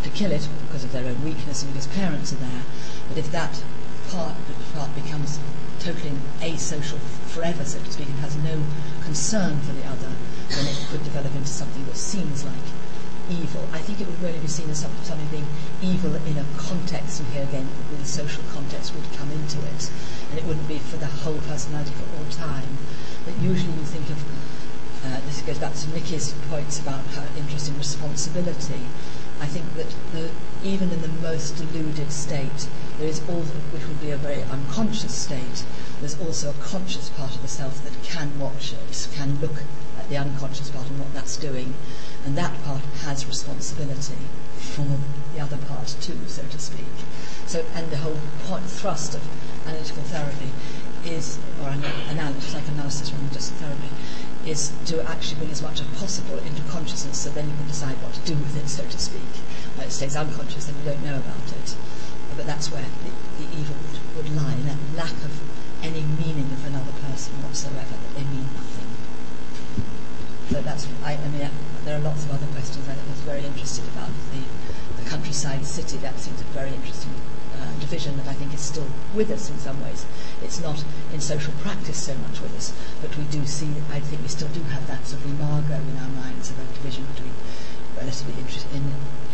[0.03, 2.63] to kill it because of their own weakness and because parents are there.
[3.09, 3.63] But if that
[4.09, 4.35] part,
[4.73, 5.39] part becomes
[5.79, 8.63] totally asocial forever, so to speak, and has no
[9.03, 10.11] concern for the other,
[10.49, 12.82] then it could develop into something that seems like
[13.41, 13.67] evil.
[13.71, 15.47] I think it would really be seen as something being
[15.81, 19.89] evil in a context, and here again, the social context would come into it,
[20.29, 22.77] and it wouldn't be for the whole personality for all time.
[23.25, 24.19] But usually you think of,
[25.05, 28.85] uh, this goes back to Nikki's points about her interest in responsibility.
[29.41, 30.29] I think that the,
[30.63, 32.67] even in the most deluded state,
[32.99, 35.65] there is which would be a very unconscious state,
[35.99, 39.63] there's also a conscious part of the self that can watch it, can look
[39.97, 41.73] at the unconscious part and what that's doing,
[42.25, 44.17] and that part has responsibility
[44.57, 44.85] for
[45.33, 46.85] the other part too, so to speak.
[47.45, 49.21] So, and the whole point, thrust of
[49.67, 50.49] analytical therapy
[51.05, 53.89] is, or analysis, psychoanalysis rather than just therapy,
[54.45, 57.95] is to actually bring as much as possible into consciousness so then you can decide
[58.01, 59.33] what to do with it, so to speak.
[59.75, 61.75] When it stays unconscious, then you don't know about it.
[62.35, 65.31] But that's where the, the evil would, would lie, in that lack of
[65.83, 68.89] any meaning of another person whatsoever, that they mean nothing.
[70.49, 71.49] So that's, I, I mean,
[71.85, 72.87] there are lots of other questions.
[72.87, 75.97] I was very interested about the, the countryside city.
[75.97, 77.13] That seems a very interesting
[77.59, 80.05] uh, division that I think is still with us in some ways.
[80.41, 84.21] It's not in social practice so much with us, but we do see, I think
[84.21, 87.33] we still do have that sort of imago in our minds of a division between
[87.97, 88.33] relatively
[88.73, 88.83] in,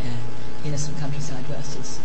[0.04, 0.18] uh,
[0.66, 2.00] innocent countryside versus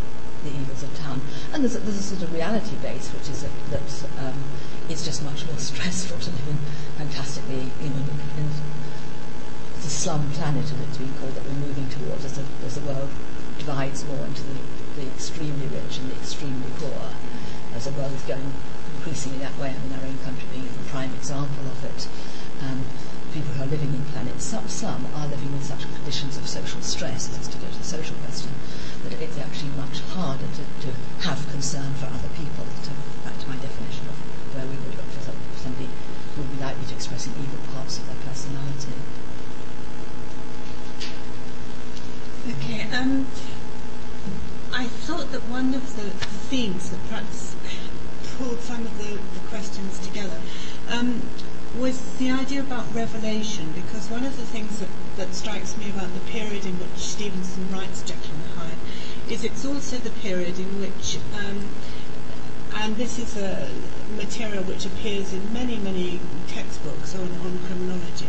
[0.45, 1.21] the evils of town.
[1.53, 4.45] And there's a, there's a sort of reality base, which is a, that um,
[4.89, 6.59] it's just much more stressful to live in
[6.97, 8.05] fantastically, you know,
[8.39, 8.49] in,
[9.85, 12.85] the slum planet, as it's been called, that we're moving towards as, a, as the
[12.89, 13.11] world
[13.59, 14.57] divides more into the,
[14.97, 17.13] the extremely rich and the extremely poor,
[17.77, 18.53] as the world is going
[18.97, 22.09] increasingly that way, I mean, our own country being a prime example of it.
[22.65, 22.81] Um,
[23.37, 26.81] people who are living in planets, some, some are living in such conditions of social
[26.81, 28.49] stress, as to go to the social question,
[29.05, 30.97] that it's actually much harder to, to
[31.29, 34.17] have concern for other people, to, back to my definition of
[34.57, 35.29] where we would look for
[35.61, 35.91] somebody
[36.33, 38.97] who would be likely to expressing evil parts of their personality.
[42.45, 43.27] Okay, um,
[44.73, 46.11] I thought that one of the
[46.49, 47.57] themes that perhaps
[48.37, 50.41] pulled some of the, the questions together
[50.89, 51.23] um,
[51.79, 56.13] was the idea about revelation, because one of the things that, that strikes me about
[56.15, 58.79] the period in which Stevenson writes Jekyll and Hyde
[59.29, 61.69] is it's also the period in which, um,
[62.75, 63.71] and this is a
[64.17, 68.29] material which appears in many, many textbooks on, on criminology,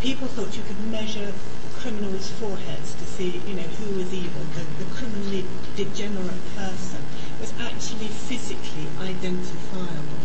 [0.00, 1.32] people thought you could measure
[1.78, 4.42] criminals' foreheads to see, you know, who was evil.
[4.54, 5.44] The, the criminally
[5.76, 7.02] degenerate person
[7.40, 10.18] was actually physically identifiable.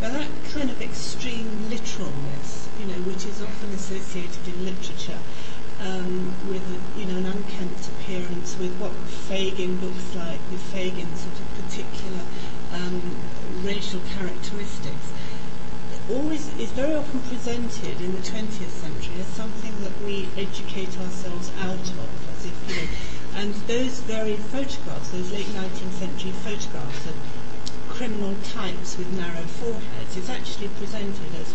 [0.00, 5.18] Now that kind of extreme literalness, you know, which is often associated in literature
[5.80, 6.62] um, with,
[6.96, 8.92] you know, an unkempt appearance, with what
[9.28, 12.20] Fagin looks like, with Fagin's sort of particular
[12.72, 13.00] um,
[13.64, 15.09] racial characteristics
[16.10, 21.52] always is very often presented in the 20th century as something that we educate ourselves
[21.60, 22.88] out of, as if, you know,
[23.36, 27.14] and those very photographs, those late 19th century photographs of
[27.88, 31.54] criminal types with narrow foreheads, is actually presented as,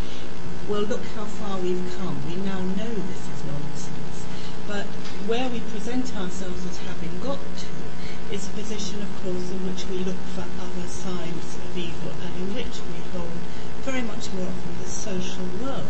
[0.70, 2.16] well, look how far we've come.
[2.26, 4.26] We now know this is nonsense.
[4.68, 4.86] But
[5.28, 9.86] where we present ourselves as having got to is a position, of course, in which
[9.86, 13.30] we look for other signs of evil and in which we hold
[13.86, 15.86] very much more often the social world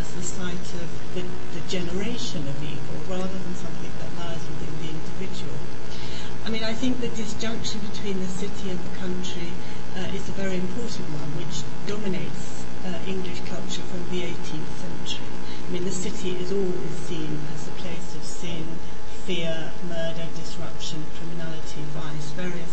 [0.00, 1.20] as the site of the,
[1.52, 5.60] the generation of evil rather than something that lies within the individual.
[6.46, 9.52] I mean, I think the disjunction between the city and the country
[9.94, 15.28] uh, is a very important one, which dominates uh, English culture from the 18th century.
[15.68, 18.64] I mean, the city is always seen as a place of sin,
[19.28, 22.72] fear, murder, disruption, criminality, vice, various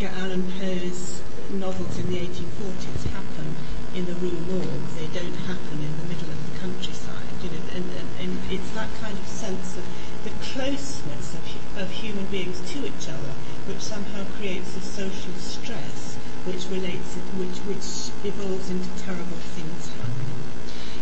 [0.00, 3.56] Edgar Allan Poe's novels in the 1840s happen
[3.96, 4.86] in the Rue Morgue.
[4.94, 7.26] They don't happen in the middle of the countryside.
[7.42, 9.82] You know, and, and, and it's that kind of sense of
[10.22, 13.34] the closeness of, of human beings to each other,
[13.66, 16.14] which somehow creates a social stress,
[16.46, 20.38] which relates, which which evolves into terrible things happening.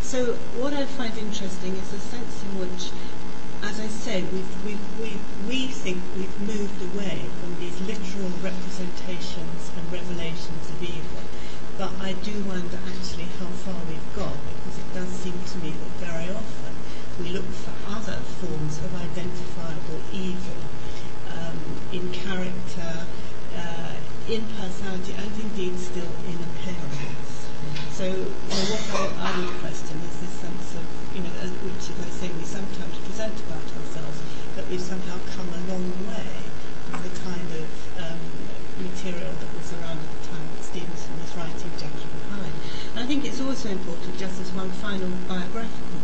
[0.01, 2.89] So what I find interesting is the sense in which
[3.63, 5.17] as I say, we've, we've, we
[5.47, 11.23] we think we've moved away from these literal representations and revelations of evil.
[11.79, 15.71] But I do wonder actually how far we've got, because it does seem to me
[15.71, 16.75] that very often
[17.21, 20.61] we look for other forms of identifiable evil
[21.31, 21.61] um,
[21.93, 23.07] in character,
[23.57, 23.95] uh,
[24.29, 27.49] in personality, and indeed still in appearance.
[27.93, 28.85] So what
[29.21, 29.86] I, I would question
[34.71, 36.27] we've somehow come a long way
[36.91, 37.69] from the kind of
[38.03, 38.19] um,
[38.83, 42.53] material that was around at the time that Stevenson was writing Jekyll and Hyde.
[42.95, 45.96] And I think it's also important, just as one final biographical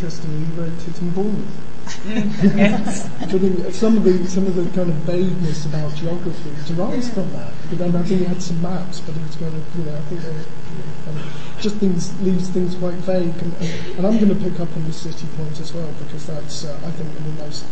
[0.00, 1.68] And you wrote it in Bournemouth.
[2.06, 3.06] yes.
[3.20, 7.32] I think some of the some of the kind of vagueness about geography derives from
[7.32, 7.52] that.
[7.68, 10.00] Because I think he had some maps, but it was kind of you know I
[10.02, 13.34] think they you know, kind of just things leaves things quite vague.
[13.42, 16.28] And, and, and I'm going to pick up on the city point as well because
[16.28, 17.64] that's uh, I think one of the most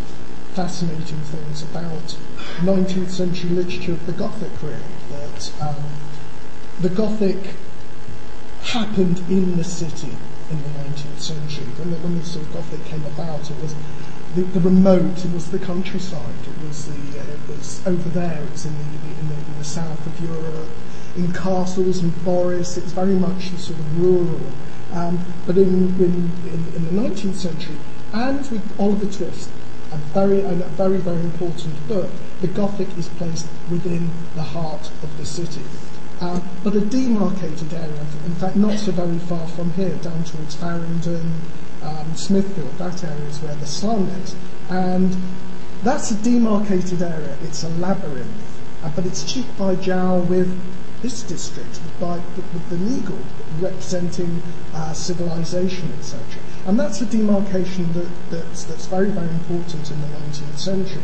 [0.55, 2.17] fascinating things about
[2.67, 4.81] 19th century literature of the Gothic really
[5.11, 5.85] that um,
[6.81, 7.55] the Gothic
[8.63, 10.17] happened in the city
[10.51, 11.67] in the 19th century.
[11.79, 13.75] When the, when the sort of Gothic came about, it was
[14.35, 18.43] the, the remote, it was the countryside, it was the, uh, it was over there,
[18.43, 20.69] it was in the, in the, in the south of Europe,
[21.17, 22.77] in castles and forests.
[22.77, 24.53] It was very much sort of rural.
[24.93, 27.77] Um, but in, in, in, in, the 19th century,
[28.13, 29.51] and with Oliver Twist,
[29.91, 32.11] a very, a very, very important book,
[32.41, 35.63] the Gothic is placed within the heart of the city.
[36.21, 40.55] Um, but a demarcated area, in fact, not so very far from here, down towards
[40.55, 41.35] Farringdon,
[41.83, 44.35] um, Smithfield, that area is where the slum is.
[44.71, 45.15] And
[45.83, 50.59] that's a demarcated area, it's a labyrinth, uh, but it's cheek by jowl with
[51.03, 53.19] this district, by, with the legal
[53.61, 54.43] representing
[54.75, 56.23] uh, civilization, etc.
[56.67, 61.03] And that's a demarcation that, that's, that's very, very important in the 19th century.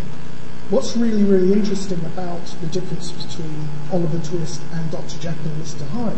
[0.72, 5.18] What's really, really interesting about the difference between Oliver Twist and Dr.
[5.18, 5.86] Jekyll and Mr.
[5.88, 6.16] Hyde,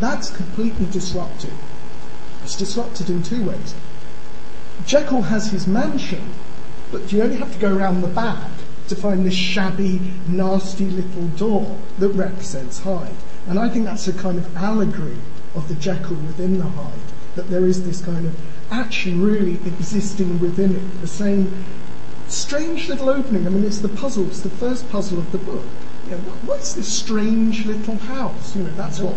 [0.00, 1.52] that's completely disrupted.
[2.42, 3.74] It's disrupted in two ways.
[4.86, 6.32] Jekyll has his mansion,
[6.90, 8.50] but you only have to go around the back
[8.88, 13.14] to find this shabby, nasty little door that represents Hyde.
[13.46, 15.18] And I think that's a kind of allegory
[15.54, 18.34] of the Jekyll within the Hyde, that there is this kind of
[18.70, 21.62] actually really existing within it, the same
[22.32, 23.46] strange little opening.
[23.46, 24.26] I mean, it's the puzzle.
[24.26, 25.64] It's the first puzzle of the book.
[26.06, 28.56] You know, what is this strange little house?
[28.56, 29.14] You know, that's what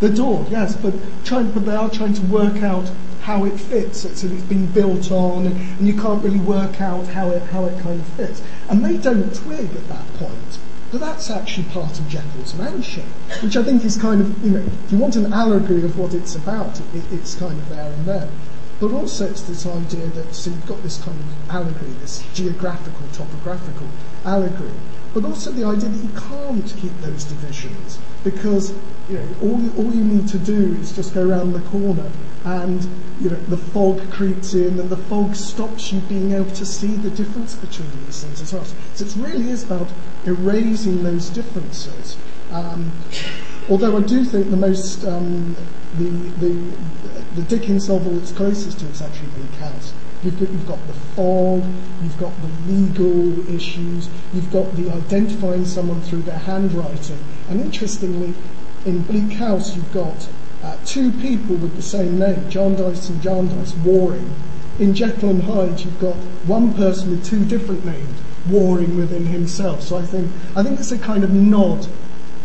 [0.00, 0.46] the door.
[0.50, 0.94] Yes, but
[1.24, 2.90] trying, but they are trying to work out
[3.22, 4.04] how it fits.
[4.04, 7.64] It's, it's been built on, and, and, you can't really work out how it how
[7.64, 8.42] it kind of fits.
[8.68, 10.58] And they don't twig at that point.
[10.92, 13.04] But that's actually part of Jekyll's mansion,
[13.42, 16.14] which I think is kind of, you know, if you want an allegory of what
[16.14, 18.28] it's about, it, it's kind of there and there.
[18.78, 23.06] But also it's this idea that so you've got this kind of allegory, this geographical,
[23.12, 23.88] topographical
[24.24, 24.72] allegory,
[25.14, 28.74] but also the idea that you can't keep those divisions because
[29.08, 32.10] you know all you, all you need to do is just go around the corner
[32.44, 32.86] and
[33.20, 36.96] you know the fog creeps in and the fog stops you being able to see
[36.96, 38.64] the difference between these things as well.
[38.94, 39.88] So it really is about
[40.26, 42.18] erasing those differences.
[42.50, 42.92] Um,
[43.70, 45.56] although I do think the most um,
[45.98, 46.10] the,
[46.40, 46.76] the
[47.36, 49.92] the Dickens novel that's closest to it's actually Bleak House.
[50.22, 51.64] You've got, you've got the fog,
[52.02, 57.18] you've got the legal issues, you've got the identifying someone through their handwriting.
[57.48, 58.34] And interestingly,
[58.86, 60.28] in Bleak House, you've got
[60.62, 64.34] uh, two people with the same name, Jarndyce and Jarndyce, warring.
[64.78, 66.16] In Jekyll and Hyde, you've got
[66.46, 69.82] one person with two different names warring within himself.
[69.82, 71.86] So I think I think it's a kind of nod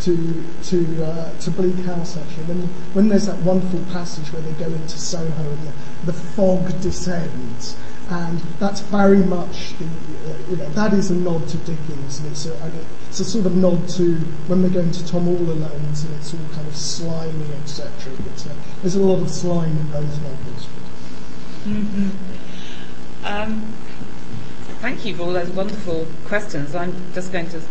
[0.01, 2.43] to to uh, to Bleak House actually.
[2.45, 2.61] When
[2.93, 7.75] when there's that wonderful passage where they go into Soho and the, the fog descends,
[8.09, 12.31] and that's very much the uh, you know that is a nod to Dickens, and
[12.31, 12.71] it's a,
[13.09, 14.15] it's a sort of nod to
[14.47, 17.91] when they go into Tom All Alone's, and it's all kind of slimy, etc.
[18.13, 20.67] Uh, there's a lot of slime in those novels.
[21.63, 22.09] Mm-hmm.
[23.23, 23.73] Um,
[24.81, 26.73] thank you for all those wonderful questions.
[26.73, 27.61] I'm just going to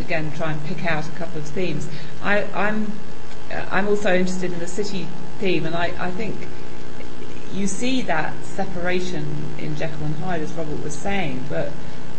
[0.00, 1.88] again try and pick out a couple of themes.
[2.22, 2.92] I, I'm
[3.70, 5.06] I'm also interested in the city
[5.38, 6.48] theme, and I, I think
[7.52, 11.44] you see that separation in Jekyll and Hyde, as Robert was saying.
[11.48, 11.68] But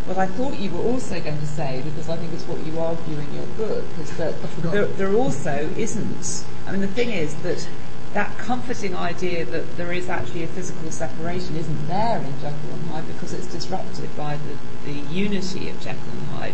[0.06, 2.80] what I thought you were also going to say, because I think it's what you
[2.80, 6.45] argue in your book, is that there, there also isn't.
[6.68, 7.68] I mean, the thing is that
[8.14, 12.90] that comforting idea that there is actually a physical separation isn't there in Jekyll and
[12.91, 16.54] Hyde because it's disrupted by the, the unity of Jekyll and Hyde.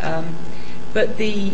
[0.00, 0.36] Um,
[0.94, 1.52] but the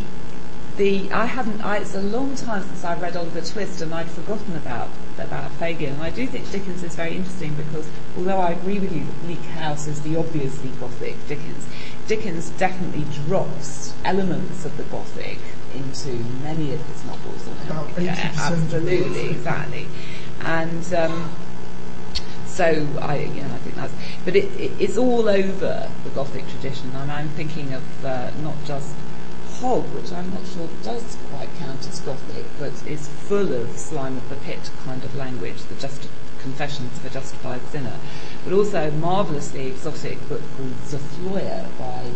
[0.76, 1.60] the I hadn't.
[1.64, 4.88] I, it's a long time since I read Oliver Twist, and I'd forgotten about
[5.18, 5.92] about Fagin.
[5.92, 9.22] And I do think Dickens is very interesting because although I agree with you that
[9.22, 11.66] Bleak House is the obviously Gothic Dickens,
[12.08, 15.38] Dickens definitely drops elements of the Gothic
[15.74, 16.10] into
[16.42, 17.46] many of his novels.
[17.66, 19.86] About eighty yeah, Absolutely, exactly,
[20.40, 20.94] and.
[20.94, 21.30] Um,
[22.54, 22.64] so
[23.00, 23.92] I, you know, I think that's,
[24.24, 26.94] but it, it, it's all over the Gothic tradition.
[26.94, 28.94] I'm thinking of uh, not just
[29.58, 34.16] Hogg, which I'm not sure does quite count as Gothic, but is full of slime
[34.16, 36.08] of the pit kind of language, the just
[36.38, 37.98] Confessions of a Justified Sinner,
[38.44, 42.10] but also a marvellously exotic book called Zofloya by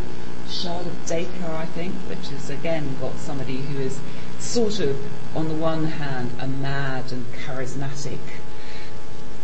[0.49, 3.99] Charlotte Dacre, I think, which has again got somebody who is
[4.39, 4.97] sort of,
[5.37, 8.19] on the one hand, a mad and charismatic,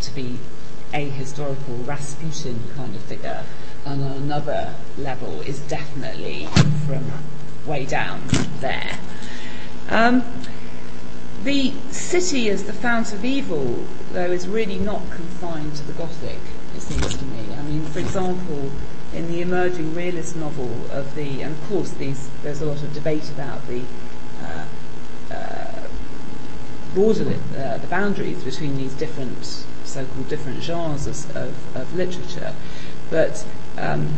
[0.02, 0.38] to be
[0.94, 3.44] a historical Rasputin kind of figure,
[3.84, 6.46] and on another level is definitely
[6.86, 7.04] from
[7.66, 8.22] way down
[8.60, 8.98] there.
[9.90, 10.24] Um,
[11.42, 16.40] the city as the fount of evil, though, is really not confined to the Gothic,
[16.74, 17.54] it seems to me.
[17.54, 18.70] I mean, for example,
[19.12, 22.94] in the emerging realist novel of the, and of course, these, there's a lot of
[22.94, 23.82] debate about the
[24.42, 24.64] uh,
[25.34, 25.88] uh,
[26.94, 32.52] border, uh, the boundaries between these different, so-called different genres of, of literature,
[33.10, 33.46] but
[33.78, 34.12] um,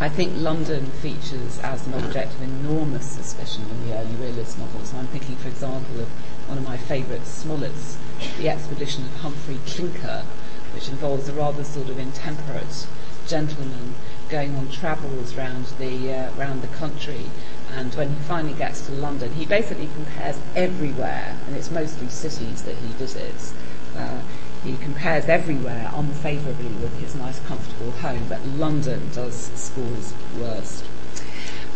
[0.00, 4.94] I think London features as an object of enormous suspicion in the early realist novels.
[4.94, 6.08] I'm thinking, for example, of
[6.46, 7.96] one of my favourites, Smollett's
[8.38, 10.24] The Expedition of Humphry Clinker,
[10.72, 12.86] which involves a rather sort of intemperate
[13.26, 13.94] gentleman
[14.28, 17.26] going on travels round the uh, round the country.
[17.74, 22.62] And when he finally gets to London, he basically compares everywhere, and it's mostly cities
[22.62, 23.52] that he visits.
[23.96, 24.20] Uh,
[24.68, 30.84] he compares everywhere unfavourably with his nice, comfortable home, but London does score his worst.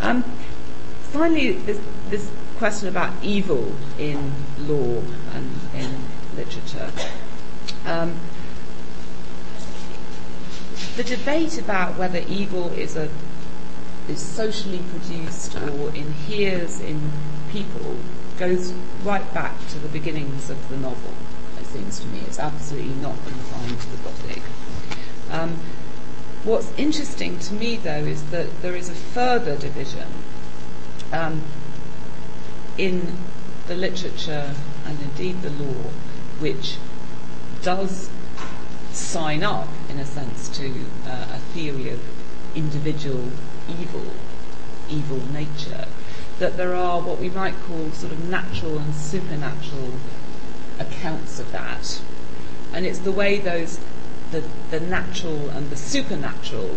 [0.00, 0.24] Um,
[1.10, 5.02] finally, this, this question about evil in law
[5.32, 5.90] and in
[6.36, 6.92] literature.
[7.86, 8.20] Um,
[10.96, 13.08] the debate about whether evil is a
[14.08, 17.12] is socially produced or inheres in
[17.50, 17.96] people
[18.36, 18.72] goes
[19.04, 21.14] right back to the beginnings of the novel.
[21.64, 24.42] Seems to me it's absolutely not confined to the Gothic.
[25.30, 25.56] Um,
[26.44, 30.08] what's interesting to me, though, is that there is a further division
[31.12, 31.42] um,
[32.76, 33.16] in
[33.68, 35.90] the literature and indeed the law,
[36.40, 36.76] which
[37.62, 38.10] does
[38.92, 42.00] sign up, in a sense, to uh, a theory of
[42.54, 43.30] individual
[43.68, 44.12] evil,
[44.90, 45.86] evil nature,
[46.38, 49.92] that there are what we might call sort of natural and supernatural
[50.78, 52.00] accounts of that.
[52.72, 53.78] And it's the way those,
[54.30, 56.76] the, the natural and the supernatural,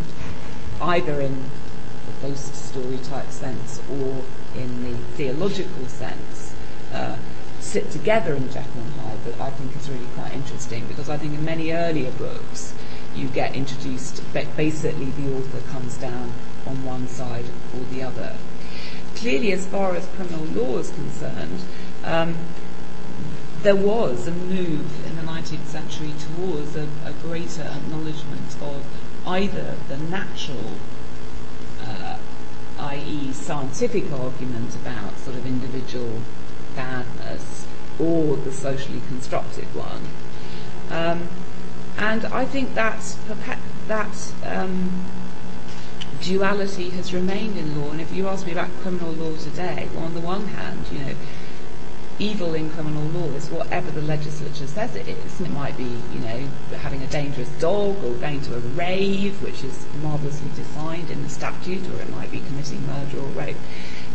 [0.82, 1.50] either in
[2.06, 4.24] the ghost story type sense or
[4.56, 6.54] in the theological sense,
[6.94, 7.18] uh,
[7.60, 11.18] sit together in Jekyll and Hyde that I think is really quite interesting because I
[11.18, 12.74] think in many earlier books
[13.16, 16.34] you get introduced, basically the author comes down
[16.68, 18.36] on one side or the other.
[19.16, 21.62] Clearly, as far as criminal law is concerned,
[22.04, 22.36] um,
[23.66, 28.86] there was a move in the 19th century towards a, a greater acknowledgement of
[29.26, 30.74] either the natural
[31.82, 32.16] uh,
[32.78, 36.22] i.e., scientific argument about sort of individual
[36.76, 37.66] badness,
[37.98, 40.10] or the socially constructed one.
[40.92, 41.28] Um,
[41.98, 43.18] and I think that
[43.88, 45.06] that um,
[46.22, 47.90] duality has remained in law.
[47.90, 51.00] And if you ask me about criminal law today, well, on the one hand, you
[51.00, 51.16] know,
[52.20, 55.42] evil in criminal law is whatever the legislature says it is.
[55.42, 56.48] It might be, you know,
[56.78, 61.30] having a dangerous dog or going to a rave, which is marvellously defined in the
[61.30, 63.58] statute, or it might be committing murder or rape.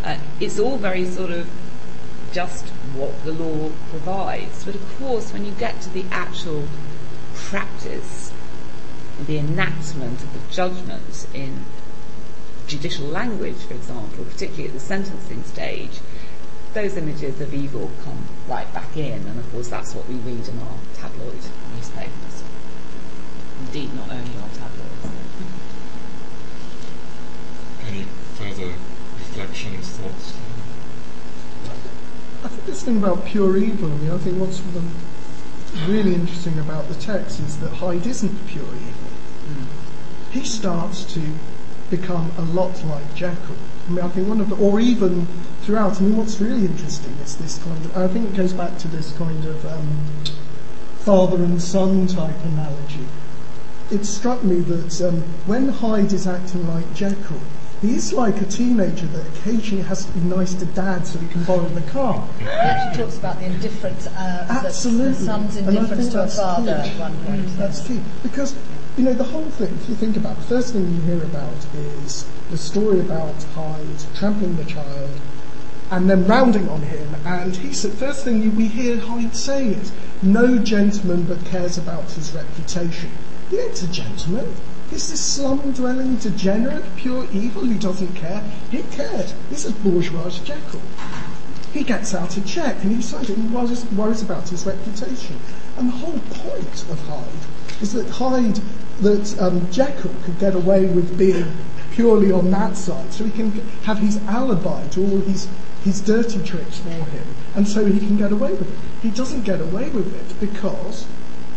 [0.02, 1.48] Uh, it's all very sort of
[2.32, 4.64] just what the law provides.
[4.64, 6.66] But of course, when you get to the actual
[7.34, 8.32] practice,
[9.26, 11.64] the enactment of the judgment in
[12.66, 16.00] judicial language, for example, particularly at the sentencing stage,
[16.74, 20.46] those images of evil come right back in, and of course that's what we read
[20.46, 21.40] in our tabloid
[21.74, 22.42] newspapers.
[23.66, 24.90] Indeed, not only our tabloids.
[27.86, 28.74] Any further
[29.18, 30.34] reflections, thoughts?
[32.42, 34.62] I think this thing about pure evil, I mean, I think what's
[35.86, 39.10] really interesting about the text is that Hyde isn't pure evil.
[39.46, 39.66] Mm.
[40.32, 41.20] He starts to
[41.90, 43.56] become a lot like Jekyll.
[43.88, 45.26] I mean, I think one of the, or even
[45.70, 46.00] throughout.
[46.00, 47.96] I mean, what's really interesting is this kind of.
[47.96, 50.04] I think it goes back to this kind of um,
[50.98, 53.06] father and son type analogy.
[53.92, 57.40] It struck me that um, when Hyde is acting like Jekyll,
[57.80, 61.44] he's like a teenager that occasionally has to be nice to dad so he can
[61.44, 62.28] borrow the car.
[62.38, 65.12] He actually talks about the indifference, uh, Absolutely.
[65.12, 66.90] the son's indifference to a father key.
[66.90, 67.46] at one point.
[67.46, 67.56] Mm.
[67.56, 68.00] That's key.
[68.24, 68.56] Because,
[68.96, 71.22] you know, the whole thing, if you think about it, the first thing you hear
[71.22, 71.54] about
[72.04, 75.10] is the story about Hyde trampling the child
[75.90, 77.14] and then rounding on him.
[77.24, 79.92] And he said, first thing we hear Hyde say is,
[80.22, 83.10] no gentleman but cares about his reputation.
[83.48, 84.54] He ain't a gentleman.
[84.90, 88.42] He's this slum-dwelling degenerate, pure evil who doesn't care.
[88.70, 89.32] He cared.
[89.48, 90.82] He's a bourgeois Jekyll.
[91.72, 95.38] He gets out a check and he decides and worries, worries about his reputation.
[95.76, 98.60] And the whole point of Hyde is that Hyde,
[99.00, 101.52] that um, Jekyll could get away with being
[101.92, 103.52] purely on that side, so he can
[103.82, 105.48] have his alibi to all his
[105.84, 108.78] his dirty tricks for him, and so he can get away with it.
[109.02, 111.06] He doesn't get away with it because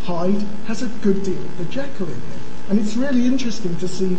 [0.04, 2.40] Hyde has a good deal of the Jekyll in him,
[2.70, 4.18] and it's really interesting to see.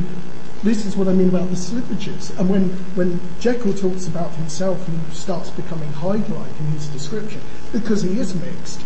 [0.62, 2.34] This is what I mean about the slippages.
[2.38, 8.00] And when, when Jekyll talks about himself and starts becoming Hyde-like in his description, because
[8.00, 8.80] he is mixed,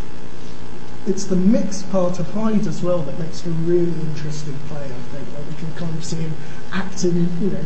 [1.07, 4.86] it's the mixed part of Hyde as well that makes for a really interesting play,
[4.86, 6.32] I think, where we can kind of see him
[6.73, 7.65] acting, you know,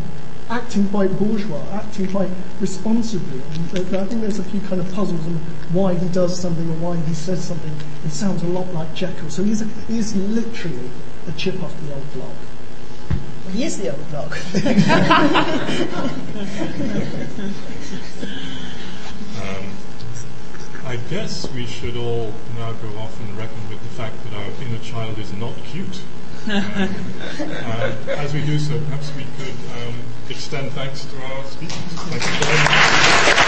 [0.52, 2.28] acting quite bourgeois, acting quite
[2.60, 3.40] responsibly.
[3.74, 5.36] And I think there's a few kind of puzzles on
[5.72, 7.72] why he does something or why he says something.
[8.04, 9.30] It sounds a lot like Jekyll.
[9.30, 10.90] So he's, he is literally
[11.26, 12.34] a chip off the old block.
[13.44, 14.36] Well, he is the old block.
[19.42, 19.66] Um,
[20.84, 24.50] I guess we should all now go off and reckon with the fact that our
[24.62, 26.00] inner child is not cute.
[26.48, 26.88] Uh,
[28.08, 29.94] as we do so, perhaps we could um,
[30.28, 33.38] extend thanks to our speakers.